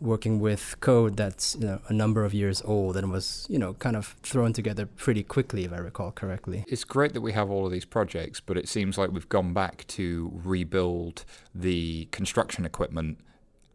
[0.04, 3.74] working with code that's you know a number of years old and was you know
[3.76, 6.66] kind of thrown together pretty quickly if I recall correctly.
[6.68, 9.54] It's great that we have all of these projects, but it seems like we've gone
[9.54, 11.26] back to rebuild
[11.56, 13.20] the construction equipment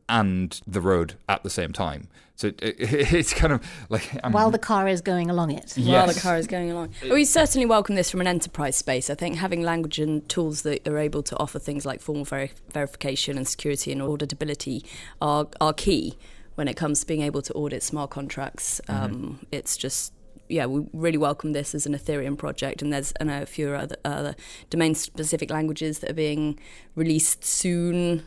[0.09, 2.09] and the road at the same time.
[2.39, 2.77] So it, it,
[3.13, 5.77] it's kind of like I'm, while the car is going along it.
[5.77, 5.89] Yes.
[5.89, 9.11] While the car is going along, we certainly welcome this from an enterprise space.
[9.11, 12.51] I think having language and tools that are able to offer things like formal ver-
[12.73, 14.87] verification and security and auditability
[15.21, 16.17] are are key
[16.55, 18.81] when it comes to being able to audit smart contracts.
[18.87, 19.05] Mm-hmm.
[19.05, 20.13] Um, it's just
[20.49, 23.71] yeah, we really welcome this as an Ethereum project, and there's I know a few
[23.71, 24.37] other, other
[24.71, 26.61] domain-specific languages that are being
[26.95, 28.23] released soon.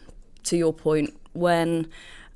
[0.45, 1.87] To your point, when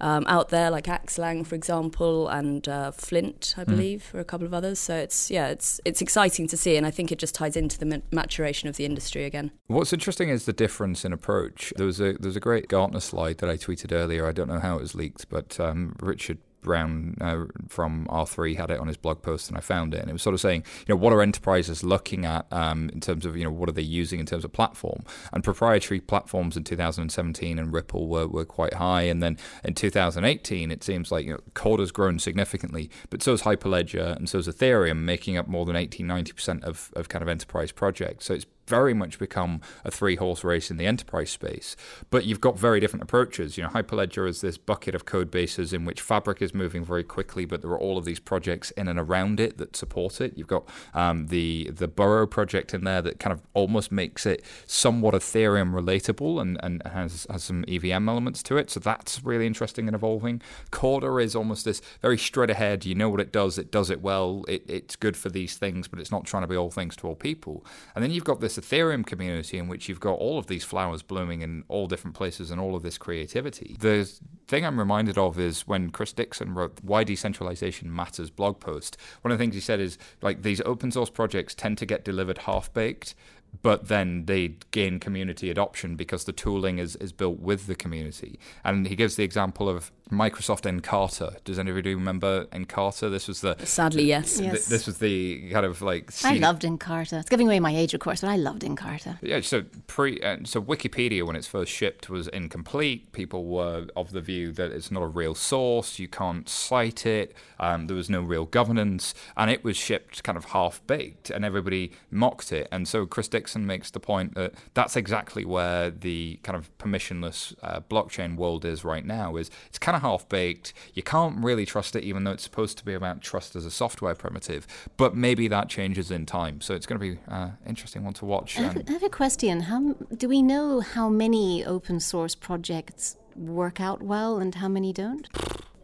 [0.01, 3.71] um, out there, like Axlang, for example, and uh, Flint, I hmm.
[3.71, 4.17] believe, mm.
[4.17, 4.79] or a couple of others.
[4.79, 7.77] So it's yeah, it's it's exciting to see, and I think it just ties into
[7.77, 9.51] the maturation of the industry again.
[9.67, 11.73] What's interesting is the difference in approach.
[11.77, 14.27] There was a there was a great Gartner slide that I tweeted earlier.
[14.27, 18.71] I don't know how it was leaked, but um, Richard Brown uh, from R3 had
[18.71, 20.63] it on his blog post, and I found it, and it was sort of saying,
[20.85, 23.73] you know, what are enterprises looking at um, in terms of, you know, what are
[23.73, 25.03] they using in terms of platform?
[25.31, 30.71] And proprietary platforms in 2017 and Ripple were, were quite high, and then in 2018,
[30.71, 34.39] it seems like you know, Corda has grown significantly, but so has Hyperledger and so
[34.39, 38.25] is Ethereum, making up more than 80, 90 percent of of kind of enterprise projects.
[38.25, 41.75] So it's very much become a three horse race in the enterprise space.
[42.09, 43.57] But you've got very different approaches.
[43.57, 47.03] You know, Hyperledger is this bucket of code bases in which Fabric is moving very
[47.03, 50.33] quickly, but there are all of these projects in and around it that support it.
[50.35, 54.43] You've got um, the the Burrow project in there that kind of almost makes it
[54.65, 58.69] somewhat Ethereum relatable and, and has, has some EVM elements to it.
[58.69, 60.41] So that's really interesting and evolving.
[60.71, 62.85] Corda is almost this very straight ahead.
[62.85, 65.87] You know what it does, it does it well, it, it's good for these things,
[65.87, 67.65] but it's not trying to be all things to all people.
[67.93, 70.63] And then you've got this this Ethereum community in which you've got all of these
[70.63, 73.75] flowers blooming in all different places and all of this creativity.
[73.79, 74.11] The
[74.47, 78.97] thing I'm reminded of is when Chris Dixon wrote Why Decentralization Matters blog post.
[79.21, 82.05] One of the things he said is like these open source projects tend to get
[82.05, 83.15] delivered half baked
[83.61, 88.37] but then they gain community adoption because the tooling is, is built with the community.
[88.65, 91.43] And he gives the example of Microsoft Encarta.
[91.43, 93.09] Does anybody remember Encarta?
[93.09, 94.37] This was the sadly yes.
[94.37, 94.67] Th- yes.
[94.67, 96.11] This was the kind of like.
[96.23, 97.19] I loved Encarta.
[97.19, 99.17] It's giving away my age, of course, but I loved Encarta.
[99.21, 99.41] Yeah.
[99.41, 103.11] So pre, uh, so Wikipedia when it's first shipped was incomplete.
[103.13, 105.97] People were of the view that it's not a real source.
[105.97, 107.35] You can't cite it.
[107.59, 111.43] Um, there was no real governance, and it was shipped kind of half baked, and
[111.43, 112.67] everybody mocked it.
[112.71, 117.55] And so Chris Dixon makes the point that that's exactly where the kind of permissionless
[117.63, 119.35] uh, blockchain world is right now.
[119.35, 120.73] Is it's kind of half baked.
[120.93, 123.71] You can't really trust it, even though it's supposed to be about trust as a
[123.71, 124.67] software primitive.
[124.97, 126.61] But maybe that changes in time.
[126.61, 128.59] So it's going to be an uh, interesting one to watch.
[128.59, 129.61] I have, I have a question.
[129.61, 134.93] How do we know how many open source projects work out well and how many
[134.93, 135.27] don't?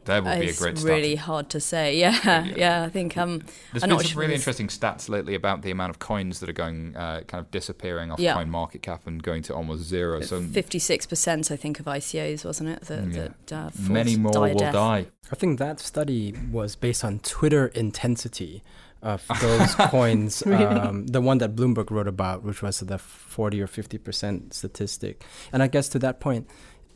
[0.06, 1.82] That would be a great It's really hard to say.
[2.02, 2.54] Yeah, yeah.
[2.56, 6.00] yeah I think um, there's been some really interesting stats lately about the amount of
[6.00, 8.34] coins that are going uh, kind of disappearing off yeah.
[8.34, 10.22] coin market cap and going to almost zero.
[10.22, 12.82] So fifty-six percent, I think, of ICOs, wasn't it?
[12.84, 13.28] That, yeah.
[13.48, 14.74] that uh, many more will death.
[14.74, 15.08] die.
[15.32, 18.64] I think that study was based on Twitter intensity
[19.02, 20.44] of those coins.
[20.46, 20.66] really?
[20.66, 25.24] um, the one that Bloomberg wrote about, which was the forty or fifty percent statistic,
[25.54, 26.50] and I guess to that point,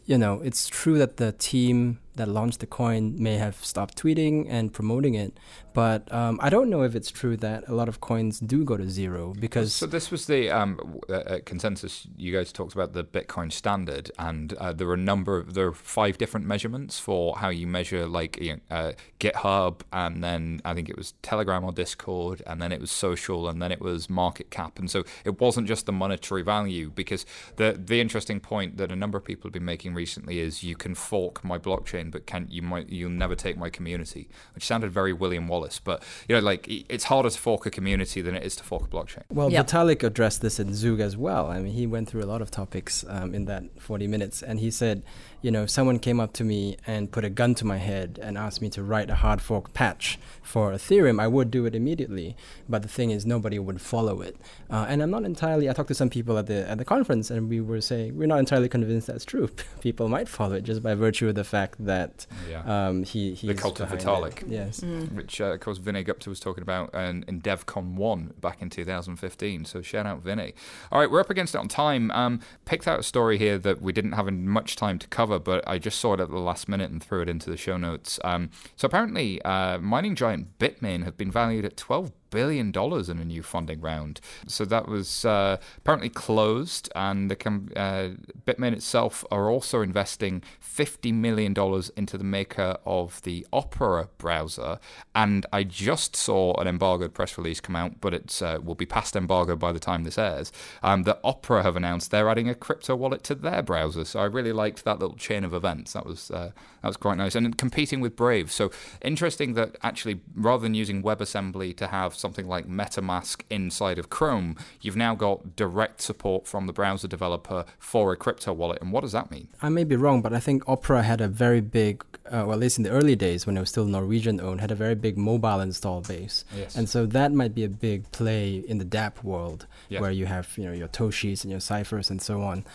[0.06, 4.46] you know, it's true that the team that launched the coin may have stopped tweeting
[4.50, 5.38] and promoting it.
[5.74, 8.78] But um, I don't know if it's true that a lot of coins do go
[8.78, 9.74] to zero because.
[9.74, 12.08] So this was the um, uh, uh, consensus.
[12.16, 15.40] You guys talked about the Bitcoin standard, and uh, there are a number.
[15.40, 19.82] Of, there are five different measurements for how you measure, like you know, uh, GitHub,
[19.92, 23.62] and then I think it was Telegram or Discord, and then it was social, and
[23.62, 26.90] then it was market cap, and so it wasn't just the monetary value.
[26.90, 27.26] Because
[27.58, 30.78] the the interesting point that a number of people have been making recently is you
[30.78, 34.66] can fork my blockchain blockchain, but can you might you'll never take my community, which
[34.66, 35.80] sounded very William Wallace.
[35.80, 38.84] But you know, like it's harder to fork a community than it is to fork
[38.84, 39.24] a blockchain.
[39.30, 39.68] Well, Yep.
[39.68, 41.48] Vitalik addressed this in Zug as well.
[41.48, 44.60] I mean, he went through a lot of topics um, in that 40 minutes, and
[44.60, 45.04] he said,
[45.46, 48.10] you know, if someone came up to me and put a gun to my head
[48.26, 51.76] and asked me to write a hard fork patch for Ethereum, I would do it
[51.76, 52.36] immediately.
[52.68, 54.36] But the thing is, nobody would follow it.
[54.70, 55.70] Uh, and I'm not entirely.
[55.70, 58.28] I talked to some people at the at the conference, and we were saying we're
[58.36, 59.48] not entirely convinced that's true.
[59.82, 62.64] people might follow it just by virtue of the fact that Yeah.
[62.88, 64.36] um, he he's The cult of behind it.
[64.36, 64.52] Vitalik.
[64.60, 64.82] Yes.
[65.20, 68.70] which uh, of course Vinay Gupta was talking about in, in DevCon 1 back in
[68.72, 69.66] 2015.
[69.66, 70.54] So shout out Vinay.
[70.92, 72.10] All right, we're up against it on time.
[72.12, 75.64] Um, picked out a story here that we didn't have much time to cover, but
[75.68, 78.20] I just saw it at the last minute and threw it into the show notes.
[78.24, 83.20] Um, so apparently, uh, mining giant Bitmain have been valued at 12 billion dollars in
[83.20, 84.20] a new funding round.
[84.48, 88.10] So that was uh, apparently closed, and the com- uh,
[88.46, 94.80] Bitmain itself are also investing fifty million dollars into the maker of the Opera browser.
[95.14, 98.86] And I just saw an embargoed press release come out, but it uh, will be
[98.86, 100.52] past embargo by the time this airs.
[100.84, 104.06] Um, that Opera have announced they're adding a crypto wallet to their browser.
[104.06, 105.94] So I really liked that little chain of events.
[105.94, 106.52] That was uh,
[106.82, 108.52] that was quite nice, and competing with Brave.
[108.52, 108.72] So
[109.02, 114.56] interesting that actually, rather than using WebAssembly to have something like MetaMask inside of Chrome,
[114.82, 118.82] you've now got direct support from the browser developer for a crypto wallet.
[118.82, 119.48] And what does that mean?
[119.62, 122.60] I may be wrong, but I think Opera had a very big, uh, well, at
[122.60, 125.18] least in the early days when it was still Norwegian owned, had a very big
[125.18, 126.46] mobile install base.
[126.56, 126.76] Yes.
[126.76, 130.02] And so that might be a big play in the DApp world, Yeah.
[130.02, 132.66] where you have you know your Toshis and your ciphers and so on,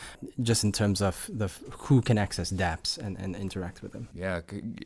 [0.42, 4.08] just in terms of the who can access DApps and, and interact with them.
[4.14, 4.40] Yeah,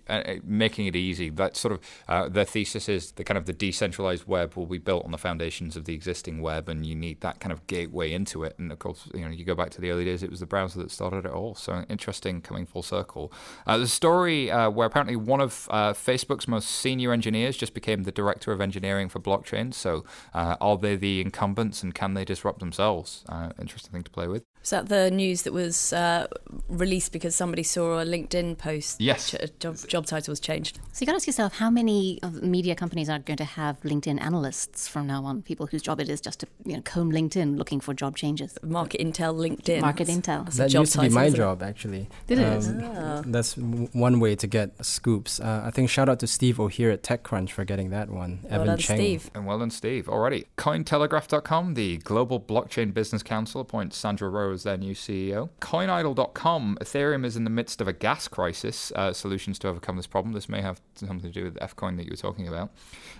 [0.09, 1.31] uh, uh, making it easy.
[1.31, 4.79] That sort of uh, their thesis is the kind of the decentralized web will be
[4.79, 8.13] built on the foundations of the existing web, and you need that kind of gateway
[8.13, 8.59] into it.
[8.59, 10.47] And of course, you know, you go back to the early days; it was the
[10.47, 11.55] browser that started it all.
[11.55, 13.33] So interesting, coming full circle.
[13.67, 18.05] Uh, a story uh, where apparently one of uh, Facebook's most senior engineers just became
[18.05, 19.73] the director of engineering for blockchain.
[19.75, 23.25] So uh, are they the incumbents, and can they disrupt themselves?
[23.29, 24.45] Uh, interesting thing to play with.
[24.65, 26.27] Was that the news that was uh,
[26.71, 28.99] released because somebody saw a LinkedIn post?
[28.99, 29.31] Yes.
[29.31, 30.79] Ch- job, job title was changed.
[30.93, 33.79] So you got to ask yourself how many of media companies are going to have
[33.83, 37.13] LinkedIn analysts from now on, people whose job it is just to you know, comb
[37.13, 38.57] LinkedIn looking for job changes.
[38.63, 39.83] Market Intel, LinkedIn.
[39.83, 40.47] Market Intel.
[40.47, 41.43] that's a That job used to be my isn't it?
[41.43, 42.09] job, actually.
[42.27, 42.97] Did it?
[42.97, 45.41] Um, That's one way to get scoops.
[45.41, 48.39] Uh, I think shout out to Steve O'Hear at TechCrunch for getting that one.
[48.45, 48.97] Well Evan done, Cheng.
[48.97, 49.31] Steve.
[49.35, 50.07] And well done, Steve.
[50.07, 50.47] Alrighty.
[50.57, 55.51] Cointelegraph.com, the global blockchain business council, appoints Sandra Ro as their new CEO.
[55.61, 58.93] Coinidol.com, Ethereum is in the midst of a gas crisis.
[58.95, 60.33] Uh, solutions to overcome this problem.
[60.33, 62.73] This may have something to do with Fcoin that you were talking about.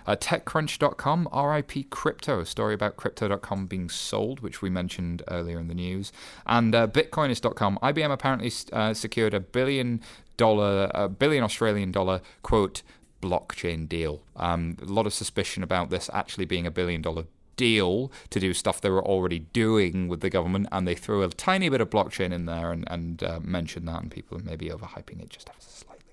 [0.07, 5.67] Uh, TechCrunch.com, RIP Crypto, a story about Crypto.com being sold, which we mentioned earlier in
[5.67, 6.11] the news.
[6.45, 10.01] And uh, Bitcoinist.com, IBM apparently uh, secured a billion
[10.37, 12.81] dollar, a billion Australian dollar, quote,
[13.21, 14.21] blockchain deal.
[14.35, 17.25] Um, a lot of suspicion about this actually being a billion dollar
[17.55, 21.29] deal to do stuff they were already doing with the government, and they threw a
[21.29, 24.69] tiny bit of blockchain in there and, and uh, mentioned that, and people are maybe
[24.69, 26.05] overhyping it just ever so slightly.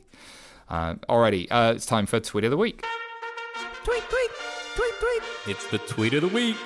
[0.69, 2.85] Uh, alrighty, uh, it's time for Tweet of the Week.
[3.85, 4.31] Tweet, tweet,
[4.77, 5.23] tweet, tweet.
[5.47, 6.57] It's the tweet of the week.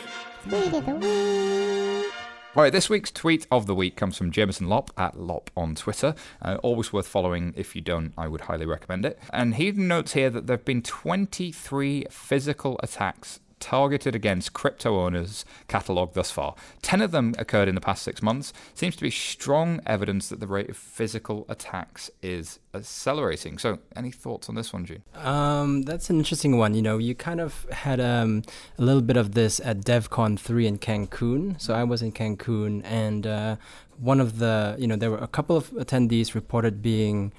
[2.57, 5.75] All right, this week's tweet of the week comes from Jameson Lopp at Lopp on
[5.75, 6.15] Twitter.
[6.41, 7.53] Uh, always worth following.
[7.57, 9.19] If you don't, I would highly recommend it.
[9.31, 15.45] And he notes here that there have been 23 physical attacks targeted against crypto owners
[15.69, 16.55] catalogued thus far.
[16.83, 18.53] 10 of them occurred in the past six months.
[18.75, 23.59] Seems to be strong evidence that the rate of physical attacks is accelerating.
[23.59, 25.03] So, any thoughts on this one, Gene?
[25.15, 26.75] Um, that's an interesting one.
[26.75, 28.43] You know, you kind of had um,
[28.79, 31.61] a little bit of this at DevCon 3 in Cancun.
[31.61, 33.57] So I was in Cancun, and uh,
[33.99, 37.33] one of the, you know, there were a couple of attendees reported being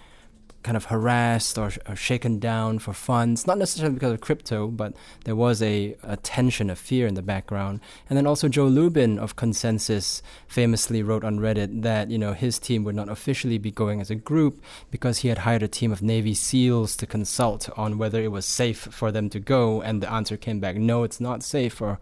[0.68, 4.93] kind of harassed or, or shaken down for funds, not necessarily because of crypto, but
[5.24, 7.80] there was a, a tension, a fear in the background.
[8.09, 12.59] And then also Joe Lubin of ConsenSys famously wrote on Reddit that you know his
[12.59, 14.61] team would not officially be going as a group
[14.91, 18.45] because he had hired a team of Navy SEALs to consult on whether it was
[18.45, 21.97] safe for them to go, and the answer came back, no, it's not safe for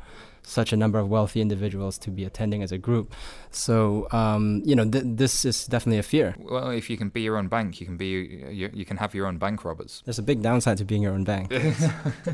[0.45, 3.13] such a number of wealthy individuals to be attending as a group.
[3.51, 6.35] So um, you know th- this is definitely a fear.
[6.37, 8.07] Well, if you can be your own bank, you can be
[8.51, 10.01] you, you can have your own bank robbers.
[10.05, 11.51] There's a big downside to being your own bank.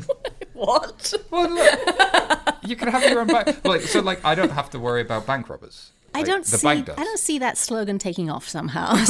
[0.62, 1.14] What?
[1.30, 3.64] Well, look, you can have your own bank.
[3.64, 5.90] Like, so, like, I don't have to worry about bank robbers.
[6.14, 6.66] I don't the see.
[6.66, 6.98] bank does.
[6.98, 8.94] I don't see that slogan taking off somehow.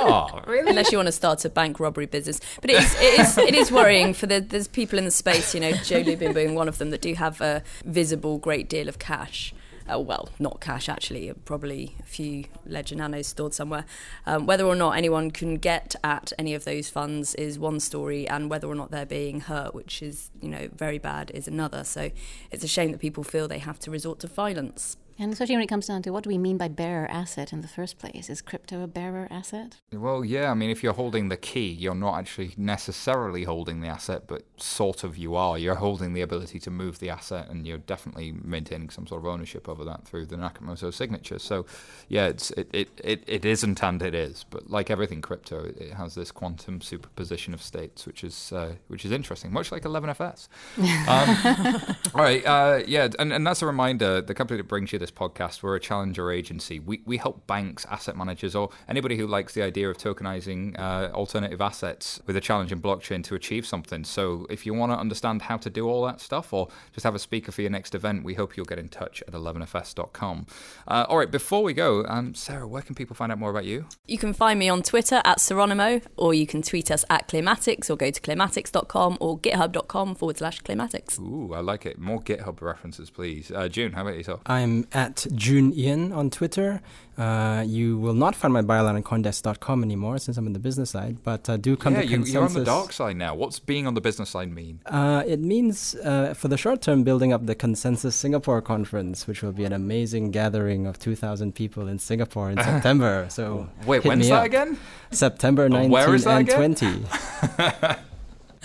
[0.00, 0.70] Oh, really?
[0.70, 3.54] Unless you want to start a bank robbery business, but it is it is, it
[3.54, 5.54] is worrying for the there's people in the space.
[5.54, 8.88] You know, Joe Lubin being one of them that do have a visible great deal
[8.88, 9.54] of cash.
[9.92, 13.84] uh, well, not cash actually, probably a few Ledger Nanos stored somewhere.
[14.26, 18.28] Um, whether or not anyone can get at any of those funds is one story,
[18.28, 21.84] and whether or not they're being hurt, which is you know very bad, is another.
[21.84, 22.10] So
[22.50, 24.96] it's a shame that people feel they have to resort to violence.
[25.20, 27.60] And especially when it comes down to what do we mean by bearer asset in
[27.60, 28.30] the first place?
[28.30, 29.78] Is crypto a bearer asset?
[29.92, 30.50] Well, yeah.
[30.50, 34.44] I mean, if you're holding the key, you're not actually necessarily holding the asset, but
[34.58, 35.58] sort of you are.
[35.58, 39.26] You're holding the ability to move the asset, and you're definitely maintaining some sort of
[39.26, 41.40] ownership over that through the Nakamoto signature.
[41.40, 41.66] So,
[42.08, 44.44] yeah, it's it, it, it, it isn't and it is.
[44.48, 49.04] But like everything crypto, it, has this quantum superposition of states, which is uh, which
[49.04, 50.48] is interesting, much like 11FS.
[51.08, 54.20] Um, all right, uh, yeah, and, and that's a reminder.
[54.20, 56.78] The company that brings you this podcast, we're a challenger agency.
[56.78, 61.10] We we help banks, asset managers, or anybody who likes the idea of tokenizing uh,
[61.12, 64.04] alternative assets with a challenge in blockchain to achieve something.
[64.04, 67.14] So if you want to understand how to do all that stuff, or just have
[67.14, 70.46] a speaker for your next event, we hope you'll get in touch at 11fs.com.
[70.86, 73.64] Uh, all right, before we go, um, Sarah, where can people find out more about
[73.64, 73.86] you?
[74.06, 77.90] You can find me on Twitter at Seronimo, or you can tweet us at Clearmatics,
[77.90, 81.18] or go to clearmatics.com or github.com forward slash clearmatics.
[81.18, 81.98] Ooh, I like it.
[81.98, 83.50] More GitHub references, please.
[83.50, 84.40] Uh, Joon, how about yourself?
[84.46, 86.80] I'm at Joon Ian on Twitter.
[87.16, 90.90] Uh, you will not find my byline on Coindesk.com anymore since I'm in the business
[90.90, 92.34] side, but uh, do come yeah, to consensus.
[92.34, 93.34] you're on the dark side now.
[93.34, 94.80] What's being on the business side mean?
[94.86, 99.42] Uh, it means, uh, for the short term, building up the Consensus Singapore conference, which
[99.42, 103.26] will be an amazing gathering of 2,000 people in Singapore in September.
[103.30, 104.46] So Wait, when's that up.
[104.46, 104.78] again?
[105.10, 106.74] September 19 where is that and again?
[106.76, 107.98] 20.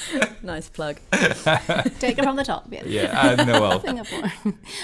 [0.43, 0.97] Nice plug.
[1.99, 2.67] Take it from the top.
[2.69, 2.85] Yes.
[2.85, 3.79] Yeah, uh, Noelle.
[3.85, 4.31] Singapore.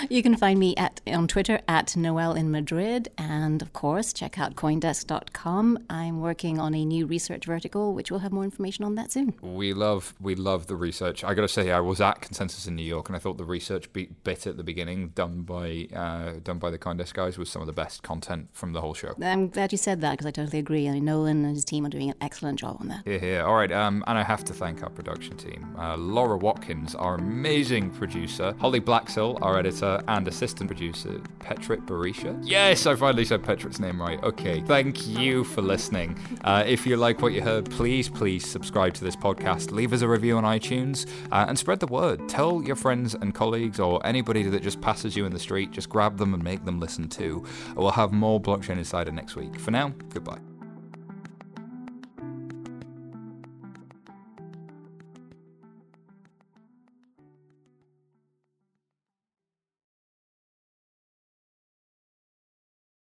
[0.10, 4.40] you can find me at on Twitter at Noelle in Madrid, and of course, check
[4.40, 5.86] out CoinDesk.com.
[5.90, 9.34] I'm working on a new research vertical, which we'll have more information on that soon.
[9.42, 11.24] We love we love the research.
[11.26, 13.44] I got to say, I was at Consensus in New York, and I thought the
[13.44, 17.50] research bit, bit at the beginning, done by uh, done by the Coindesk guys, was
[17.50, 19.14] some of the best content from the whole show.
[19.22, 20.88] I'm glad you said that because I totally agree.
[20.88, 23.02] I mean, Nolan and his team are doing an excellent job on that.
[23.04, 23.44] Here, here.
[23.44, 25.76] All right, um, and I have to thank our production team.
[25.78, 28.56] Uh, Laura Watkins, our amazing producer.
[28.60, 31.20] Holly Blaxill, our editor and assistant producer.
[31.40, 32.40] Petrit Barisha.
[32.44, 34.22] Yes, I finally said Petrit's name right.
[34.24, 36.18] Okay, thank you for listening.
[36.44, 39.72] Uh, if you like what you heard, please, please subscribe to this podcast.
[39.72, 42.30] Leave us a review on iTunes uh, and spread the word.
[42.30, 45.90] Tell your friends and colleagues or anybody that just passes you in the street, just
[45.90, 47.44] grab them and make them listen too.
[47.76, 49.60] We'll have more Blockchain Insider next week.
[49.60, 50.49] For now, goodbye.